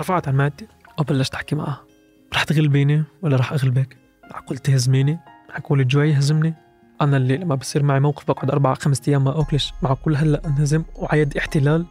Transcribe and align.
رفعت 0.00 0.28
عن 0.28 0.34
مادتي 0.34 0.66
وبلشت 0.98 1.34
أحكي 1.34 1.54
معها 1.54 1.80
رح 2.34 2.44
تغلبيني 2.44 3.04
ولا 3.22 3.36
رح 3.36 3.52
أغلبك؟ 3.52 3.96
معقول 4.30 4.58
تهزميني؟ 4.58 5.18
معقول 5.48 5.80
الجوع 5.80 6.04
يهزمني؟ 6.04 6.54
أنا 7.00 7.16
اللي 7.16 7.36
لما 7.36 7.54
بصير 7.54 7.82
معي 7.82 8.00
موقف 8.00 8.28
بقعد 8.28 8.50
أربع 8.50 8.74
خمس 8.74 9.08
أيام 9.08 9.24
ما 9.24 9.40
أكلش 9.40 9.72
معقول 9.82 10.16
هلأ 10.16 10.46
انهزم 10.46 10.82
وعيد 10.96 11.36
احتلال؟ 11.36 11.86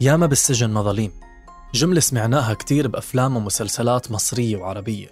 ياما 0.00 0.26
بالسجن 0.26 0.70
مظاليم 0.70 1.12
جملة 1.74 2.00
سمعناها 2.00 2.54
كتير 2.54 2.88
بأفلام 2.88 3.36
ومسلسلات 3.36 4.10
مصرية 4.12 4.56
وعربية 4.56 5.08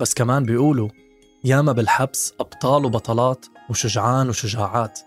بس 0.00 0.14
كمان 0.14 0.44
بيقولوا 0.44 0.88
ياما 1.44 1.72
بالحبس 1.72 2.34
أبطال 2.40 2.84
وبطلات 2.84 3.46
وشجعان 3.70 4.28
وشجاعات 4.28 5.00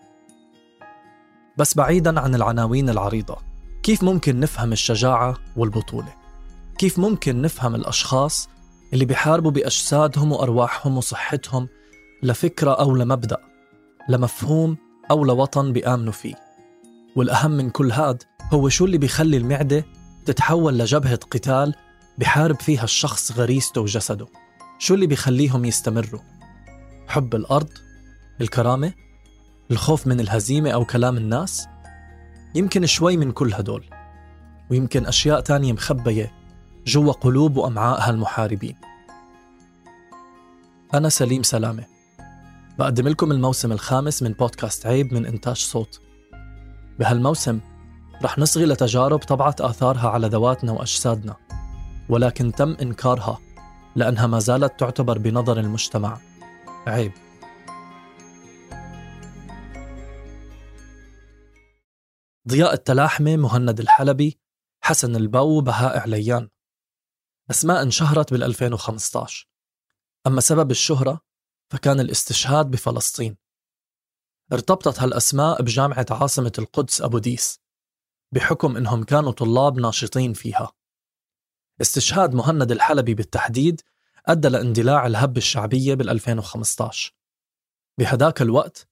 بس 1.58 1.78
بعيدا 1.78 2.20
عن 2.20 2.36
العناوين 2.36 2.90
العريضة 2.90 3.38
كيف 3.84 4.04
ممكن 4.04 4.40
نفهم 4.40 4.72
الشجاعة 4.72 5.38
والبطولة؟ 5.56 6.14
كيف 6.78 7.00
ممكن 7.00 7.42
نفهم 7.42 7.76
الأشخاص 7.76 8.50
اللي 8.94 9.06
بيحاربوا 9.06 9.52
بأجسادهم 9.52 10.32
وأرواحهم 10.32 10.98
وصحتهم 10.98 11.68
لفكرة 12.24 12.72
أو 12.72 12.96
لمبدأ 12.96 13.38
لمفهوم 14.10 14.78
أو 15.12 15.26
لوطن 15.26 15.74
بيآمنوا 15.74 16.14
فيه 16.14 16.36
والأهم 17.16 17.52
من 17.52 17.70
كل 17.70 17.92
هاد 17.92 18.24
هو 18.54 18.70
شو 18.70 18.86
اللي 18.86 18.98
بيخلي 18.98 19.38
المعدة 19.38 19.86
تتحول 20.26 20.78
لجبهة 20.78 21.20
قتال 21.32 21.76
بحارب 22.18 22.62
فيها 22.62 22.84
الشخص 22.84 23.32
غريزته 23.32 23.82
وجسده 23.82 24.28
شو 24.80 24.94
اللي 24.94 25.08
بيخليهم 25.08 25.66
يستمروا؟ 25.66 26.22
حب 27.08 27.36
الأرض؟ 27.36 27.70
الكرامة؟ 28.42 28.94
الخوف 29.72 30.08
من 30.08 30.20
الهزيمة 30.20 30.70
أو 30.70 30.86
كلام 30.86 31.18
الناس؟ 31.18 31.68
يمكن 32.56 32.86
شوي 32.86 33.18
من 33.18 33.32
كل 33.32 33.54
هدول 33.54 33.86
ويمكن 34.72 35.06
أشياء 35.06 35.40
تانية 35.40 35.74
مخبية 35.74 36.32
جوا 36.86 37.14
قلوب 37.14 37.58
وأمعاء 37.58 38.10
هالمحاربين. 38.10 38.76
أنا 40.94 41.10
سليم 41.10 41.44
سلامة. 41.44 41.84
بقدم 42.80 43.08
لكم 43.08 43.32
الموسم 43.32 43.72
الخامس 43.72 44.24
من 44.24 44.32
بودكاست 44.32 44.86
عيب 44.86 45.14
من 45.14 45.26
إنتاج 45.26 45.56
صوت. 45.56 46.02
بهالموسم 47.00 47.60
رح 48.24 48.40
نصغي 48.40 48.66
لتجارب 48.66 49.20
طبعت 49.20 49.62
آثارها 49.62 50.10
على 50.10 50.28
ذواتنا 50.28 50.72
وأجسادنا 50.72 51.36
ولكن 52.10 52.52
تم 52.52 52.76
إنكارها 52.82 53.40
لأنها 53.96 54.28
ما 54.28 54.40
زالت 54.40 54.80
تعتبر 54.80 55.18
بنظر 55.18 55.60
المجتمع. 55.60 56.18
عيب. 56.88 57.12
ضياء 62.48 62.74
التلاحمة 62.74 63.38
مهند 63.38 63.80
الحلبي 63.80 64.40
حسن 64.82 65.16
البو 65.16 65.62
بهاء 65.62 66.00
عليان. 66.00 66.50
أسماء 67.52 67.82
انشهرت 67.84 68.34
بال 68.34 68.44
2015 68.44 69.50
أما 70.28 70.42
سبب 70.42 70.72
الشهرة 70.72 71.22
فكان 71.70 72.00
الاستشهاد 72.00 72.72
بفلسطين. 72.72 73.38
ارتبطت 74.54 75.00
هالأسماء 75.00 75.62
بجامعة 75.62 76.06
عاصمة 76.12 76.52
القدس 76.60 77.02
أبو 77.02 77.18
ديس 77.18 77.60
بحكم 78.32 78.78
إنهم 78.78 79.04
كانوا 79.04 79.32
طلاب 79.32 79.80
ناشطين 79.80 80.34
فيها. 80.34 80.72
استشهاد 81.82 82.34
مهند 82.34 82.72
الحلبي 82.72 83.14
بالتحديد 83.14 83.82
أدى 84.26 84.48
لإندلاع 84.48 85.08
الهبة 85.08 85.38
الشعبية 85.38 85.94
بال 85.94 86.10
2015 86.10 87.14
بهداك 88.00 88.42
الوقت 88.42 88.88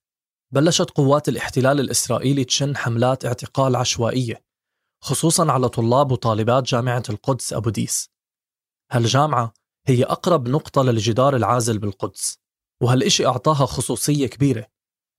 بلشت 0.52 0.90
قوات 0.90 1.28
الاحتلال 1.28 1.80
الإسرائيلي 1.80 2.44
تشن 2.44 2.76
حملات 2.76 3.24
اعتقال 3.24 3.76
عشوائية 3.76 4.44
خصوصا 5.02 5.52
على 5.52 5.68
طلاب 5.68 6.12
وطالبات 6.12 6.64
جامعة 6.64 7.02
القدس 7.10 7.52
أبو 7.52 7.70
ديس. 7.70 8.10
هالجامعة 8.90 9.54
هي 9.86 10.04
أقرب 10.04 10.48
نقطة 10.48 10.82
للجدار 10.82 11.36
العازل 11.36 11.78
بالقدس 11.78 12.38
وهالإشي 12.82 13.26
أعطاها 13.26 13.66
خصوصية 13.66 14.26
كبيرة 14.26 14.66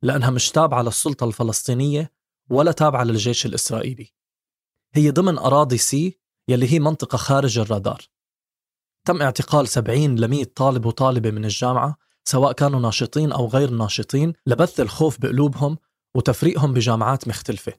لأنها 0.03 0.29
مش 0.29 0.49
تابعة 0.51 0.81
للسلطة 0.81 1.23
الفلسطينية 1.23 2.11
ولا 2.49 2.71
تابعة 2.71 3.03
للجيش 3.03 3.45
الإسرائيلي. 3.45 4.13
هي 4.93 5.11
ضمن 5.11 5.37
أراضي 5.37 5.77
C 5.77 6.19
يلي 6.47 6.73
هي 6.73 6.79
منطقة 6.79 7.17
خارج 7.17 7.59
الرادار. 7.59 8.01
تم 9.07 9.21
اعتقال 9.21 9.67
70 9.67 10.15
ل 10.15 10.27
100 10.27 10.43
طالب 10.43 10.85
وطالبة 10.85 11.31
من 11.31 11.45
الجامعة 11.45 11.97
سواء 12.25 12.51
كانوا 12.51 12.79
ناشطين 12.79 13.31
أو 13.31 13.47
غير 13.47 13.69
ناشطين 13.69 14.33
لبث 14.47 14.79
الخوف 14.79 15.21
بقلوبهم 15.21 15.77
وتفريقهم 16.15 16.73
بجامعات 16.73 17.27
مختلفة. 17.27 17.73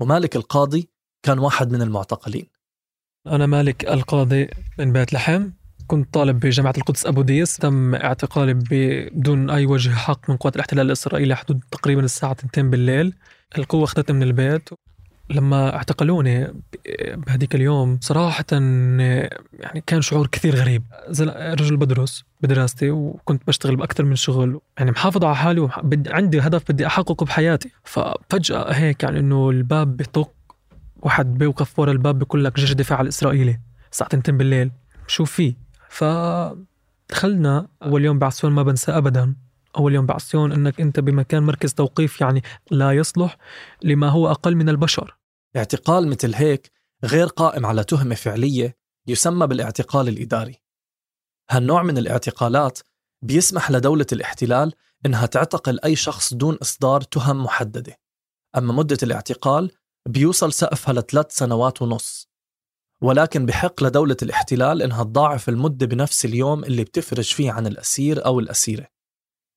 ومالك 0.00 0.36
القاضي 0.36 0.88
كان 1.22 1.38
واحد 1.38 1.72
من 1.72 1.82
المعتقلين. 1.82 2.46
أنا 3.26 3.46
مالك 3.46 3.84
القاضي 3.84 4.48
من 4.78 4.92
بيت 4.92 5.12
لحم. 5.12 5.50
كنت 5.86 6.14
طالب 6.14 6.40
بجامعة 6.40 6.74
القدس 6.76 7.06
أبو 7.06 7.22
ديس. 7.22 7.56
تم 7.56 7.94
اعتقالي 7.94 8.54
بدون 8.54 9.50
أي 9.50 9.66
وجه 9.66 9.90
حق 9.90 10.30
من 10.30 10.36
قوات 10.36 10.56
الاحتلال 10.56 10.86
الإسرائيلي 10.86 11.36
حدود 11.36 11.60
تقريبا 11.70 12.04
الساعة 12.04 12.32
2 12.32 12.70
بالليل. 12.70 13.14
القوة 13.58 13.84
أخذتني 13.84 14.16
من 14.16 14.22
البيت. 14.22 14.68
لما 15.32 15.76
اعتقلوني 15.76 16.54
بهديك 17.14 17.54
اليوم 17.54 17.98
صراحة 18.00 18.44
يعني 18.52 19.82
كان 19.86 20.00
شعور 20.00 20.26
كثير 20.26 20.56
غريب. 20.56 20.82
رجل 21.60 21.76
بدرس 21.76 22.24
بدراستي 22.40 22.90
وكنت 22.90 23.46
بشتغل 23.46 23.76
بأكثر 23.76 24.04
من 24.04 24.16
شغل 24.16 24.60
يعني 24.78 24.90
محافظ 24.90 25.24
على 25.24 25.36
حالي 25.36 25.60
وعندي 25.60 26.40
هدف 26.40 26.62
بدي 26.72 26.86
أحققه 26.86 27.24
بحياتي. 27.24 27.70
ففجأة 27.84 28.72
هيك 28.72 29.02
يعني 29.02 29.18
إنه 29.18 29.50
الباب 29.50 29.96
بيطق 29.96 30.30
واحد 30.96 31.38
بيوقف 31.38 31.78
ورا 31.78 31.92
الباب 31.92 32.18
بيقول 32.18 32.44
لك 32.44 32.56
جيش 32.56 32.72
الدفاع 32.72 33.00
الإسرائيلي 33.00 33.60
الساعة 33.92 34.08
2 34.14 34.38
بالليل. 34.38 34.70
شو 35.06 35.24
في؟ 35.24 35.54
فدخلنا 35.88 37.66
أول 37.82 38.04
يوم 38.04 38.18
بعسيون 38.18 38.52
ما 38.52 38.62
بنسى 38.62 38.92
أبدا. 38.92 39.34
أول 39.76 39.94
يوم 39.94 40.06
بعسيون 40.06 40.52
أنك 40.52 40.80
أنت 40.80 41.00
بمكان 41.00 41.42
مركز 41.42 41.74
توقيف 41.74 42.20
يعني 42.20 42.42
لا 42.70 42.92
يصلح 42.92 43.36
لما 43.82 44.08
هو 44.08 44.30
أقل 44.30 44.56
من 44.56 44.68
البشر. 44.68 45.16
اعتقال 45.56 46.08
مثل 46.08 46.34
هيك 46.34 46.72
غير 47.04 47.26
قائم 47.26 47.66
على 47.66 47.84
تهمة 47.84 48.14
فعلية 48.14 48.76
يسمى 49.06 49.46
بالاعتقال 49.46 50.08
الإداري. 50.08 50.62
هالنوع 51.50 51.82
من 51.82 51.98
الاعتقالات 51.98 52.78
بيسمح 53.22 53.70
لدولة 53.70 54.06
الاحتلال 54.12 54.74
إنها 55.06 55.26
تعتقل 55.26 55.80
أي 55.84 55.96
شخص 55.96 56.34
دون 56.34 56.54
إصدار 56.54 57.00
تهم 57.00 57.44
محددة. 57.44 57.98
أما 58.56 58.72
مدة 58.72 58.98
الاعتقال 59.02 59.70
بيوصل 60.08 60.52
سقفها 60.52 60.94
لثلاث 60.94 61.36
سنوات 61.36 61.82
ونص. 61.82 62.28
ولكن 63.00 63.46
بحق 63.46 63.84
لدولة 63.84 64.16
الاحتلال 64.22 64.82
إنها 64.82 65.04
تضاعف 65.04 65.48
المدة 65.48 65.86
بنفس 65.86 66.24
اليوم 66.24 66.64
اللي 66.64 66.84
بتفرج 66.84 67.34
فيه 67.34 67.52
عن 67.52 67.66
الأسير 67.66 68.26
أو 68.26 68.40
الأسيرة. 68.40 68.88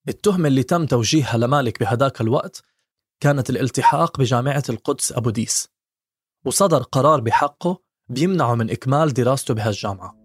التهمة 0.08 0.48
اللي 0.48 0.64
تم 0.64 0.86
توجيهها 0.86 1.38
لمالك 1.38 1.80
بهداك 1.80 2.22
الوقت 2.22 2.64
كانت 3.20 3.50
الالتحاق 3.50 4.20
بجامعة 4.20 4.64
القدس 4.70 5.12
أبو 5.12 5.30
ديس. 5.30 5.75
وصدر 6.46 6.82
قرار 6.82 7.22
بحقه 7.22 7.82
بيمنعه 8.10 8.56
من 8.56 8.70
إكمال 8.70 9.14
دراسته 9.14 9.54
بهالجامعة. 9.54 10.16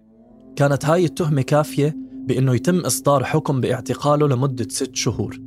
كانت 0.57 0.85
هاي 0.85 1.05
التهمة 1.05 1.43
كافية 1.43 1.97
بأنه 2.27 2.55
يتم 2.55 2.81
إصدار 2.81 3.25
حكم 3.25 3.61
باعتقاله 3.61 4.29
لمدة 4.29 4.67
ست 4.69 4.97
شهور. 4.97 5.39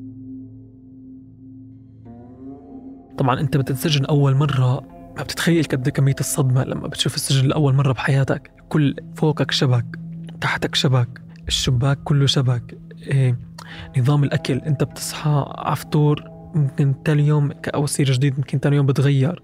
طبعا 3.17 3.39
أنت 3.39 3.57
بتنسجن 3.57 4.05
أول 4.05 4.35
مرة 4.35 4.81
ما 5.17 5.23
بتتخيل 5.23 5.63
قد 5.63 5.89
كمية 5.89 6.15
الصدمة 6.19 6.63
لما 6.63 6.87
بتشوف 6.87 7.15
السجن 7.15 7.47
لأول 7.47 7.73
مرة 7.73 7.93
بحياتك. 7.93 8.51
كل 8.69 8.95
فوقك 9.15 9.51
شبك 9.51 9.99
تحتك 10.41 10.75
شبك 10.75 11.21
الشباك 11.47 12.03
كله 12.03 12.25
شبك. 12.25 12.77
إيه 13.07 13.39
نظام 13.97 14.23
الأكل 14.23 14.57
أنت 14.57 14.83
بتصحى 14.83 15.45
عفطور 15.47 16.23
ممكن 16.55 17.03
تاني 17.03 17.27
يوم 17.27 17.51
كأوسير 17.51 18.11
جديد 18.11 18.37
ممكن 18.37 18.59
تاني 18.59 18.75
يوم 18.75 18.85
بتغير. 18.85 19.43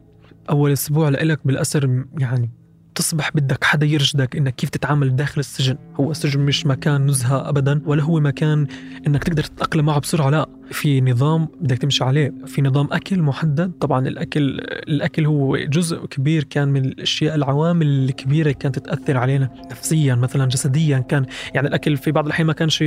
أول 0.50 0.72
أسبوع 0.72 1.10
لإلك 1.10 1.40
بالأسر 1.46 2.04
يعني 2.20 2.50
تصبح 2.96 3.32
بدك 3.36 3.64
حدا 3.64 3.86
يرشدك 3.86 4.36
إنك 4.36 4.56
كيف 4.56 4.70
تتعامل 4.70 5.16
داخل 5.16 5.40
السجن. 5.40 5.78
هو 5.96 6.12
السجن 6.12 6.40
مش 6.40 6.66
مكان 6.66 7.06
نزهة 7.08 7.50
ابدا 7.50 7.82
ولا 7.86 8.04
هو 8.04 8.20
مكان 8.20 8.68
إنك 9.08 9.24
تقدر 9.24 9.44
تتأقلم 9.44 9.86
معه 9.86 10.00
بسرعة 10.00 10.30
لا. 10.30 10.59
في 10.72 11.02
نظام 11.02 11.48
بدك 11.62 11.78
تمشي 11.78 12.04
عليه 12.04 12.34
في 12.46 12.62
نظام 12.62 12.88
أكل 12.92 13.22
محدد. 13.22 13.72
طبعا 13.82 14.08
الأكل 14.08 14.60
الأكل 14.60 15.26
هو 15.26 15.58
جزء 15.58 16.06
كبير 16.06 16.44
كان 16.44 16.68
من 16.68 16.86
الأشياء 16.86 17.36
العوامل 17.36 17.88
الكبيرة 17.88 18.52
كانت 18.52 18.80
تاثر 18.80 19.18
علينا 19.18 19.50
نفسيا 19.72 20.16
مثلا 20.16 20.46
جسديا. 20.46 21.00
كان 21.00 21.26
يعني 21.54 21.68
الأكل 21.68 21.98
في 21.98 22.12
بعض 22.12 22.26
الأحيان 22.26 22.48
ما 22.48 22.54
كانش 22.54 22.84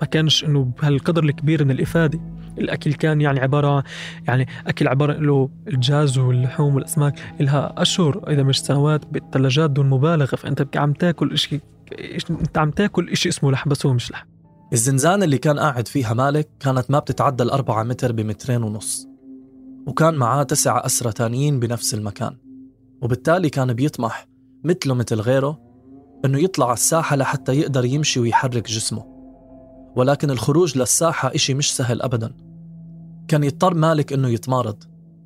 ما 0.00 0.06
كانش 0.10 0.44
إنه 0.44 0.64
بهالقدر 0.64 1.24
الكبير 1.24 1.64
من 1.64 1.70
الإفادة. 1.70 2.20
الأكل 2.58 2.92
كان 2.92 3.20
يعني 3.20 3.40
عبارة 3.40 3.84
يعني 4.28 4.46
أكل 4.66 4.88
عبارة 4.88 5.12
له 5.12 5.50
الدجاج 5.68 6.18
واللحوم 6.18 6.74
والأسماك 6.74 7.14
لها 7.40 7.74
أشهر. 7.76 8.30
إذا 8.30 8.42
مش 8.42 8.60
سنوات 8.60 9.06
بالثلاجات 9.06 9.70
دون 9.70 9.90
مبالغة 9.90 10.36
فأنت 10.36 10.76
عم 10.76 10.92
تاكل 10.92 11.38
شيء 11.38 11.60
أنت 12.30 12.58
عم 12.58 12.70
تاكل 12.70 13.16
شيء 13.16 13.32
اسمه 13.32 13.52
لحم 13.52 13.70
بس 13.70 13.86
هو 13.86 13.92
مش 13.92 14.10
لحم. 14.10 14.35
الزنزانة 14.72 15.24
اللي 15.24 15.38
كان 15.38 15.58
قاعد 15.58 15.88
فيها 15.88 16.14
مالك 16.14 16.48
كانت 16.60 16.90
ما 16.90 16.98
بتتعدى 16.98 17.42
الأربعة 17.42 17.82
متر 17.82 18.12
بمترين 18.12 18.62
ونص 18.62 19.08
وكان 19.86 20.14
معاه 20.14 20.42
تسعة 20.42 20.86
أسرى 20.86 21.12
تانيين 21.12 21.60
بنفس 21.60 21.94
المكان 21.94 22.36
وبالتالي 23.02 23.50
كان 23.50 23.72
بيطمح 23.72 24.28
مثله 24.64 24.94
مثل 24.94 25.20
غيره 25.20 25.60
إنه 26.24 26.38
يطلع 26.38 26.66
على 26.66 26.74
الساحة 26.74 27.16
لحتى 27.16 27.52
يقدر 27.52 27.84
يمشي 27.84 28.20
ويحرك 28.20 28.68
جسمه 28.68 29.16
ولكن 29.96 30.30
الخروج 30.30 30.78
للساحة 30.78 31.34
إشي 31.34 31.54
مش 31.54 31.76
سهل 31.76 32.02
أبدا. 32.02 32.32
كان 33.28 33.44
يضطر 33.44 33.74
مالك 33.74 34.12
إنه 34.12 34.28
يتمارض 34.28 34.84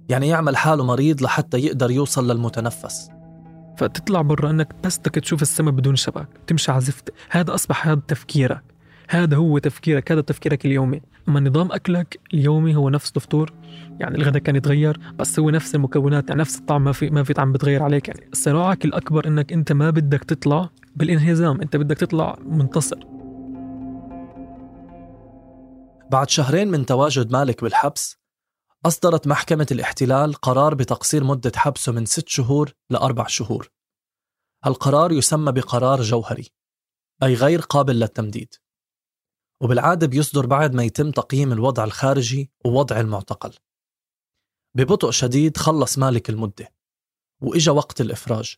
يعني 0.08 0.28
يعمل 0.28 0.56
حاله 0.56 0.84
مريض 0.84 1.22
لحتى 1.22 1.58
يقدر 1.58 1.90
يوصل 1.90 2.30
للمتنفس. 2.30 3.10
فتطلع 3.78 4.22
برا 4.22 4.50
إنك 4.50 4.74
بس 4.84 4.98
بدك 4.98 5.14
تشوف 5.14 5.42
السماء 5.42 5.74
بدون 5.74 5.96
شبك 5.96 6.28
تمشي 6.46 6.72
على 6.72 6.80
زفت 6.80 7.12
هذا 7.30 7.54
أصبح 7.54 7.88
هذا 7.88 8.00
تفكيرك. 8.08 8.69
هذا 9.10 9.36
هو 9.36 9.58
تفكيرك 9.58 10.12
هذا 10.12 10.20
تفكيرك 10.20 10.66
اليومي. 10.66 11.00
أما 11.28 11.40
نظام 11.40 11.72
أكلك 11.72 12.20
اليومي 12.34 12.76
هو 12.76 12.88
نفس 12.88 13.12
الفطور 13.16 13.52
يعني 14.00 14.16
الغداء 14.16 14.42
كان 14.42 14.56
يتغير 14.56 15.00
بس 15.14 15.38
هو 15.38 15.50
نفس 15.50 15.74
المكونات 15.74 16.28
يعني 16.28 16.40
نفس 16.40 16.58
الطعم 16.58 16.84
ما 16.84 16.92
في 16.92 17.10
ما 17.10 17.22
في 17.22 17.32
طعم 17.32 17.52
بتغير 17.52 17.82
عليك 17.82 18.08
يعني. 18.08 18.30
صراعك 18.32 18.84
الأكبر 18.84 19.26
إنك 19.26 19.52
أنت 19.52 19.72
ما 19.72 19.90
بدك 19.90 20.24
تطلع 20.24 20.70
بالإنهزام 20.96 21.60
أنت 21.60 21.76
بدك 21.76 21.96
تطلع 21.96 22.38
منتصر. 22.44 22.98
بعد 26.10 26.30
شهرين 26.30 26.68
من 26.68 26.86
تواجد 26.86 27.32
مالك 27.32 27.62
بالحبس 27.62 28.16
أصدرت 28.86 29.26
محكمة 29.26 29.66
الاحتلال 29.70 30.34
قرار 30.34 30.74
بتقصير 30.74 31.24
مدة 31.24 31.52
حبسه 31.56 31.92
من 31.92 32.04
ست 32.04 32.28
شهور 32.28 32.72
لأربع 32.90 33.26
شهور. 33.26 33.70
القرار 34.66 35.12
يسمى 35.12 35.52
بقرار 35.52 36.02
جوهري 36.02 36.48
أي 37.22 37.34
غير 37.34 37.60
قابل 37.60 38.00
للتمديد. 38.00 38.54
وبالعادة 39.62 40.06
بيصدر 40.06 40.46
بعد 40.46 40.74
ما 40.74 40.82
يتم 40.84 41.10
تقييم 41.10 41.52
الوضع 41.52 41.84
الخارجي 41.84 42.50
ووضع 42.64 43.00
المعتقل. 43.00 43.54
ببطء 44.74 45.10
شديد 45.10 45.56
خلص 45.56 45.98
مالك 45.98 46.30
المدة 46.30 46.72
وإجا 47.42 47.72
وقت 47.72 48.00
الإفراج. 48.00 48.56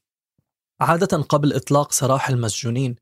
عادة 0.80 1.16
قبل 1.22 1.52
إطلاق 1.52 1.92
سراح 1.92 2.28
المسجونين 2.28 2.96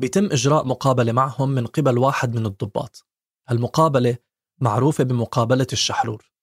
بيتم 0.00 0.24
إجراء 0.24 0.66
مقابلة 0.66 1.12
معهم 1.12 1.48
من 1.50 1.66
قبل 1.66 1.98
واحد 1.98 2.34
من 2.34 2.46
الضباط. 2.46 3.06
المقابلة 3.50 4.16
معروفة 4.60 5.04
بمقابلة 5.04 5.66
الشحرور. 5.72 6.33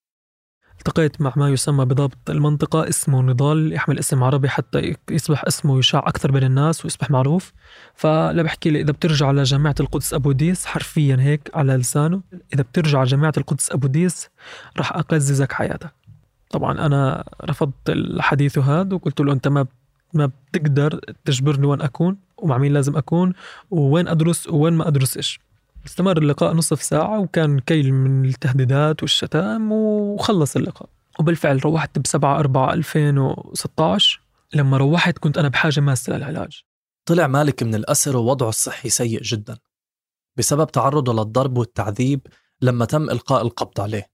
التقيت 0.82 1.22
مع 1.22 1.34
ما 1.36 1.50
يسمى 1.50 1.86
بضابط 1.86 2.30
المنطقة 2.30 2.90
اسمه 2.90 3.22
نضال 3.22 3.74
يحمل 3.74 4.00
اسم 4.00 4.24
عربي 4.24 4.50
حتى 4.50 4.96
يصبح 5.12 5.44
اسمه 5.48 5.80
يشاع 5.80 6.00
أكثر 6.08 6.32
بين 6.32 6.44
الناس 6.44 6.86
ويصبح 6.86 7.12
معروف. 7.12 7.54
فلا 7.96 8.44
بحكي 8.44 8.70
لي 8.70 8.82
إذا 8.82 8.92
بترجع 8.92 9.32
لجامعة 9.32 9.76
القدس 9.80 10.14
أبو 10.14 10.32
ديس 10.32 10.66
حرفيا 10.66 11.18
هيك 11.20 11.52
على 11.54 11.76
لسانه 11.76 12.22
إذا 12.54 12.64
بترجع 12.64 13.04
جامعة 13.04 13.34
القدس 13.38 13.72
أبو 13.72 13.88
ديس 13.88 14.30
راح 14.78 14.94
أقززك 14.94 15.52
حياتك. 15.52 15.92
طبعا 16.50 16.86
أنا 16.86 17.24
رفضت 17.46 17.90
الحديث 17.90 18.58
هذا 18.58 18.96
وقلت 18.96 19.22
له 19.22 19.34
أنت 19.34 19.48
ما 19.48 19.68
ما 20.14 20.32
بتقدر 20.52 21.00
تجبرني 21.26 21.68
وين 21.68 21.82
أكون 21.82 22.18
ومع 22.38 22.58
مين 22.58 22.74
لازم 22.74 22.98
أكون 22.98 23.34
ووين 23.72 24.08
أدرس 24.08 24.48
ووين 24.48 24.74
ما 24.74 24.88
أدرسش. 24.88 25.40
استمر 25.86 26.18
اللقاء 26.18 26.54
نصف 26.54 26.84
ساعة 26.84 27.20
وكان 27.20 27.60
كيل 27.60 27.94
من 27.94 28.26
التهديدات 28.26 29.02
والشتائم 29.04 29.72
وخلص 29.72 30.56
اللقاء. 30.56 30.90
وبالفعل 31.20 31.66
روحت 31.66 32.00
ب 32.00 32.08
7 32.08 32.40
4 32.40 32.74
2016 32.74 34.22
لما 34.54 34.78
روحت 34.78 35.18
كنت 35.18 35.38
أنا 35.38 35.48
بحاجة 35.48 35.80
ماسة 35.80 36.18
للعلاج. 36.18 36.64
طلع 37.06 37.28
مالك 37.28 37.64
من 37.64 37.76
الأسر 37.76 38.18
ووضعه 38.18 38.50
الصحي 38.50 38.90
سيء 38.90 39.22
جدا 39.22 39.58
بسبب 40.38 40.72
تعرضه 40.72 41.14
للضرب 41.14 41.58
والتعذيب 41.58 42.28
لما 42.62 42.86
تم 42.86 43.10
إلقاء 43.10 43.42
القبض 43.42 43.82
عليه. 43.82 44.12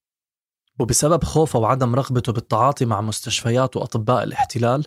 وبسبب 0.80 1.24
خوفه 1.24 1.60
وعدم 1.60 1.96
رغبته 1.96 2.34
بالتعاطي 2.34 2.86
مع 2.86 3.02
مستشفيات 3.02 3.78
وأطباء 3.78 4.24
الاحتلال 4.24 4.86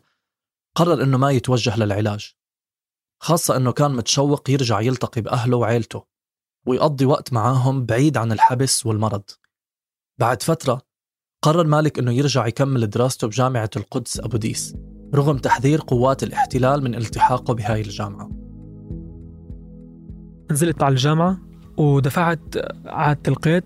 قرر 0.75 1.03
إنه 1.03 1.19
ما 1.19 1.31
يتوجه 1.31 1.77
للعلاج 1.77 2.35
خاصة 3.21 3.57
إنه 3.57 3.73
كان 3.73 3.91
متشوق 3.91 4.51
يرجع 4.51 4.81
يلتقي 4.81 5.21
بأهله 5.21 5.57
وعيلته. 5.57 6.05
ويقضي 6.67 7.05
وقت 7.05 7.33
معاهم 7.33 7.87
بعيد 7.87 8.17
عن 8.17 8.33
الحبس 8.33 8.87
والمرض. 8.87 9.23
بعد 10.19 10.43
فترة 10.43 10.83
قرر 11.43 11.67
مالك 11.67 11.99
أنه 11.99 12.13
يرجع 12.13 12.47
يكمل 12.47 12.91
دراسته 12.91 13.27
بجامعة 13.27 13.71
القدس 13.77 14.21
أبو 14.21 14.37
ديس 14.37 14.77
رغم 15.15 15.39
تحذير 15.39 15.81
قوات 15.87 16.23
الاحتلال 16.23 16.85
من 16.85 16.95
التحاقه 16.95 17.55
بهاي 17.55 17.81
الجامعة. 17.81 18.31
نزلت 20.51 20.83
على 20.83 20.93
الجامعة 20.93 21.39
ودفعت 21.77 22.55
عادة 22.87 23.23
القيد 23.29 23.65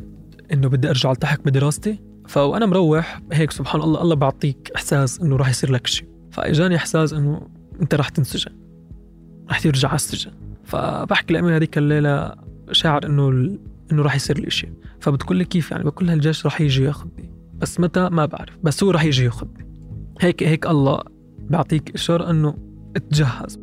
إنه 0.53 0.69
بدي 0.69 0.89
أرجع 0.89 1.11
ألتحق 1.11 1.41
بدراستي. 1.41 2.03
فأنا 2.29 2.67
مروح 2.67 3.21
هيك 3.33 3.51
سبحان 3.51 3.83
الله 3.83 4.03
الله 4.03 4.15
بيعطيك 4.15 4.71
إحساس 4.77 5.21
إنه 5.21 5.37
راح 5.37 5.49
يصير 5.49 5.73
لك 5.73 5.87
شيء. 5.87 6.09
فإجاني 6.33 6.77
إحساس 6.77 7.13
إنه 7.13 7.49
أنت 7.81 7.95
راح 7.95 8.09
تنسجن 8.09 8.53
راح 9.49 9.61
ترجع 9.61 9.89
على 9.89 9.97
السجن. 9.97 10.33
فبحكي 10.65 11.35
لأمي 11.35 11.53
هذيك 11.53 11.79
الليلة 11.79 12.35
شاعر 12.73 13.07
إنه. 13.07 13.59
إنه 13.93 14.03
راح 14.03 14.15
يصير 14.15 14.49
شيء 14.49 14.73
فبتقول 15.01 15.37
لي 15.37 15.45
كيف 15.45 15.71
يعني؟ 15.71 15.85
بقول 15.85 16.07
لها 16.07 16.15
الجيش 16.15 16.45
راح 16.45 16.61
يجي 16.61 16.85
ياخذني. 16.85 17.31
بس 17.55 17.81
متى؟ 17.81 18.09
ما 18.09 18.27
بعرف. 18.27 18.59
بس 18.63 18.83
هو 18.83 18.91
راح 18.91 19.05
يجي 19.05 19.25
ياخذني. 19.25 19.67
هيك 20.21 20.43
هيك 20.43 20.67
الله 20.67 21.01
بيعطيك 21.39 21.95
إشارة 21.95 22.31
إنه 22.31 22.55
اتجهز. 22.97 23.61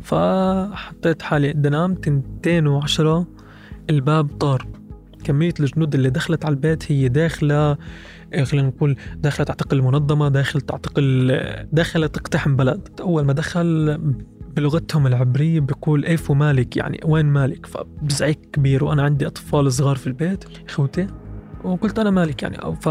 فحطيت 0.00 1.22
حالي 1.22 1.52
قد 1.52 1.96
تنتين 2.02 2.66
وعشرة 2.66 3.26
الباب 3.90 4.26
طار. 4.26 4.66
كمية 5.24 5.54
الجنود 5.60 5.94
اللي 5.94 6.10
دخلت 6.10 6.44
على 6.44 6.52
البيت 6.52 6.92
هي 6.92 7.08
داخلة 7.08 7.76
خلينا 8.42 8.68
نقول 8.68 8.96
داخلة 9.16 9.46
تعتقل 9.46 9.82
منظمة 9.82 10.28
داخل 10.28 10.60
تعتقل 10.60 11.38
داخلة 11.72 12.06
تقتحم 12.06 12.56
بلد. 12.56 12.88
أول 13.00 13.24
ما 13.24 13.32
دخل 13.32 13.98
بلغتهم 14.56 15.06
العبرية 15.06 15.60
بيقول 15.60 16.04
ايفو 16.04 16.34
مالك؟ 16.34 16.76
يعني 16.76 17.00
وين 17.04 17.26
مالك؟ 17.26 17.66
فبزعيق 17.66 18.38
كبير 18.52 18.84
وأنا 18.84 19.02
عندي 19.02 19.26
أطفال 19.26 19.72
صغار 19.72 19.96
في 19.96 20.06
البيت. 20.06 20.44
أخوتي. 20.68 21.06
وقلت 21.64 21.98
أنا 21.98 22.10
مالك 22.10 22.42
يعني. 22.42 22.76
ف 22.80 22.88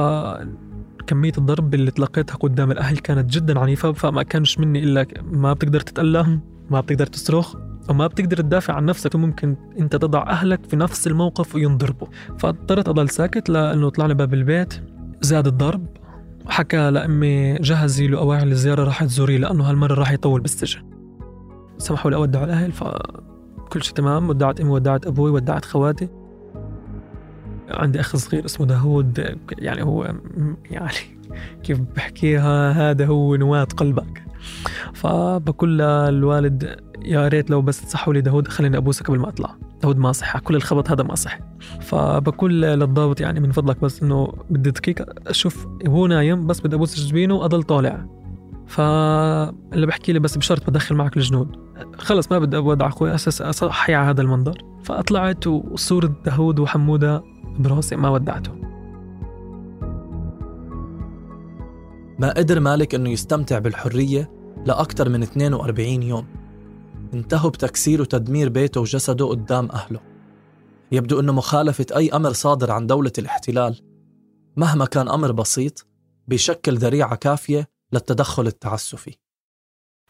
كمية 1.08 1.32
الضرب 1.38 1.74
اللي 1.74 1.92
تلقيتها 1.92 2.36
قدام 2.36 2.72
الأهل 2.72 2.98
كانت 2.98 3.34
جدا 3.34 3.60
عنيفة 3.60 3.92
فما 3.92 4.24
كانش 4.24 4.60
مني 4.60 4.84
إلا 4.84 5.06
ما 5.32 5.54
بتقدر 5.54 5.80
تتألم 5.80 6.40
ما 6.70 6.82
بتقدر 6.82 7.06
تصرخ 7.06 7.56
وما 7.90 8.08
بتقدر 8.08 8.38
تدافع 8.38 8.74
عن 8.74 8.86
نفسك. 8.86 9.16
ممكن 9.16 9.56
أنت 9.80 9.96
تضع 9.96 10.30
أهلك 10.30 10.66
في 10.66 10.76
نفس 10.76 11.08
الموقف 11.08 11.56
وينضربوا. 11.56 12.08
فاضطريت 12.40 12.90
أضل 12.90 13.10
ساكت 13.10 13.50
لأنه 13.50 13.90
طلع 13.90 14.06
لي 14.06 14.14
باب 14.14 14.34
البيت. 14.34 14.74
زاد 15.22 15.48
الضرب. 15.48 15.88
حكى 16.48 16.90
لأمي 16.90 17.54
جهزي 17.54 18.08
له 18.08 18.18
اواعي 18.18 18.44
الزيارة 18.44 18.84
راح 18.84 19.04
تزوريه 19.04 19.38
لأنه 19.38 19.70
هالمرة 19.70 19.94
راح 19.94 20.12
يطول 20.12 20.42
بالسجن. 20.42 20.95
سمحوا 21.78 22.12
لي 22.12 22.16
أودع 22.18 22.44
الأهل 22.44 22.72
فكل 22.72 23.84
شيء 23.84 23.94
تمام. 23.94 24.30
ودعت 24.30 24.62
أمي 24.62 24.70
ودعت 24.70 25.08
أبوي 25.08 25.32
ودعت 25.32 25.66
خواتي. 25.66 26.08
عندي 27.70 28.00
أخ 28.00 28.16
صغير 28.16 28.46
اسمه 28.46 28.66
داوود 28.66 29.38
يعني 29.60 29.84
هو 29.84 30.16
يعني 30.72 30.96
كيف 31.64 31.80
بحكيها 31.96 32.72
هذا 32.72 33.06
هو 33.06 33.36
نواة 33.36 33.64
قلبك. 33.64 34.24
فبقول 34.94 35.80
للوالد 35.80 36.76
يا 37.02 37.28
ريت 37.28 37.50
لو 37.50 37.62
بس 37.62 37.82
تصحوا 37.82 38.14
لي 38.14 38.22
داود 38.22 38.48
خليني 38.48 38.78
أبوسك 38.78 39.08
قبل 39.08 39.20
ما 39.20 39.30
أطلع. 39.30 39.56
داود 39.82 39.98
ما 39.98 40.12
صح 40.12 40.40
كل 40.40 40.56
الخبط 40.56 40.92
هذا 40.92 41.04
ما 41.04 41.16
صح 41.16 41.40
فبقول 41.82 42.62
للضابط 42.62 43.22
يعني 43.22 43.40
من 43.40 43.52
فضلك 43.52 43.82
بس 43.82 44.04
إنه 44.04 44.34
بدي 44.50 44.72
دقيقة 44.72 45.06
أشوف 45.28 45.68
هو 45.88 46.08
نايم 46.08 46.48
بس 46.48 46.60
بدي 46.60 46.76
أبوس 46.76 47.00
جبينه 47.00 47.36
وأضل 47.36 47.64
طالع. 47.64 48.06
فاللي 48.68 49.86
بحكي 49.86 50.14
لي 50.14 50.20
بس 50.20 50.38
بشرط 50.38 50.70
بدخل 50.70 50.96
معك 50.96 51.18
الجنود. 51.18 51.56
خلص 51.98 52.32
ما 52.32 52.40
بدي 52.40 52.58
اودع 52.58 52.88
أخوي 52.88 53.16
أساس 53.16 53.42
أصحي 53.42 53.94
على 53.94 54.10
هذا 54.10 54.22
المنظر. 54.22 54.62
فطلعت 54.84 55.48
وصورة 55.48 56.16
داود 56.26 56.60
وحمودة 56.60 57.24
براسي 57.60 57.96
ما 57.96 58.10
ودعته. 58.10 58.52
ما 62.20 62.34
قدر 62.38 62.60
مالك 62.60 62.96
إنه 62.96 63.10
يستمتع 63.10 63.60
بالحرية 63.60 64.32
لأكثر 64.66 65.10
من 65.10 65.24
42 65.24 66.04
يوم؟ 66.04 66.26
انتهوا 67.14 67.50
بتكسير 67.50 68.02
وتدمير 68.02 68.50
بيته 68.50 68.82
وجسده 68.82 69.26
قدام 69.26 69.70
أهله. 69.72 70.00
يبدو 70.92 71.20
أنه 71.20 71.34
مخالفة 71.34 71.86
أي 71.96 72.10
أمر 72.10 72.34
صادر 72.34 72.72
عن 72.72 72.88
دولة 72.88 73.12
الاحتلال. 73.18 73.82
مهما 74.58 74.86
كان 74.86 75.10
أمر 75.10 75.32
بسيط 75.32 75.88
بيشكل 76.28 76.78
ذريعة 76.78 77.16
كافية 77.16 77.75
للتدخل 77.96 78.48
التعسفي. 78.48 79.18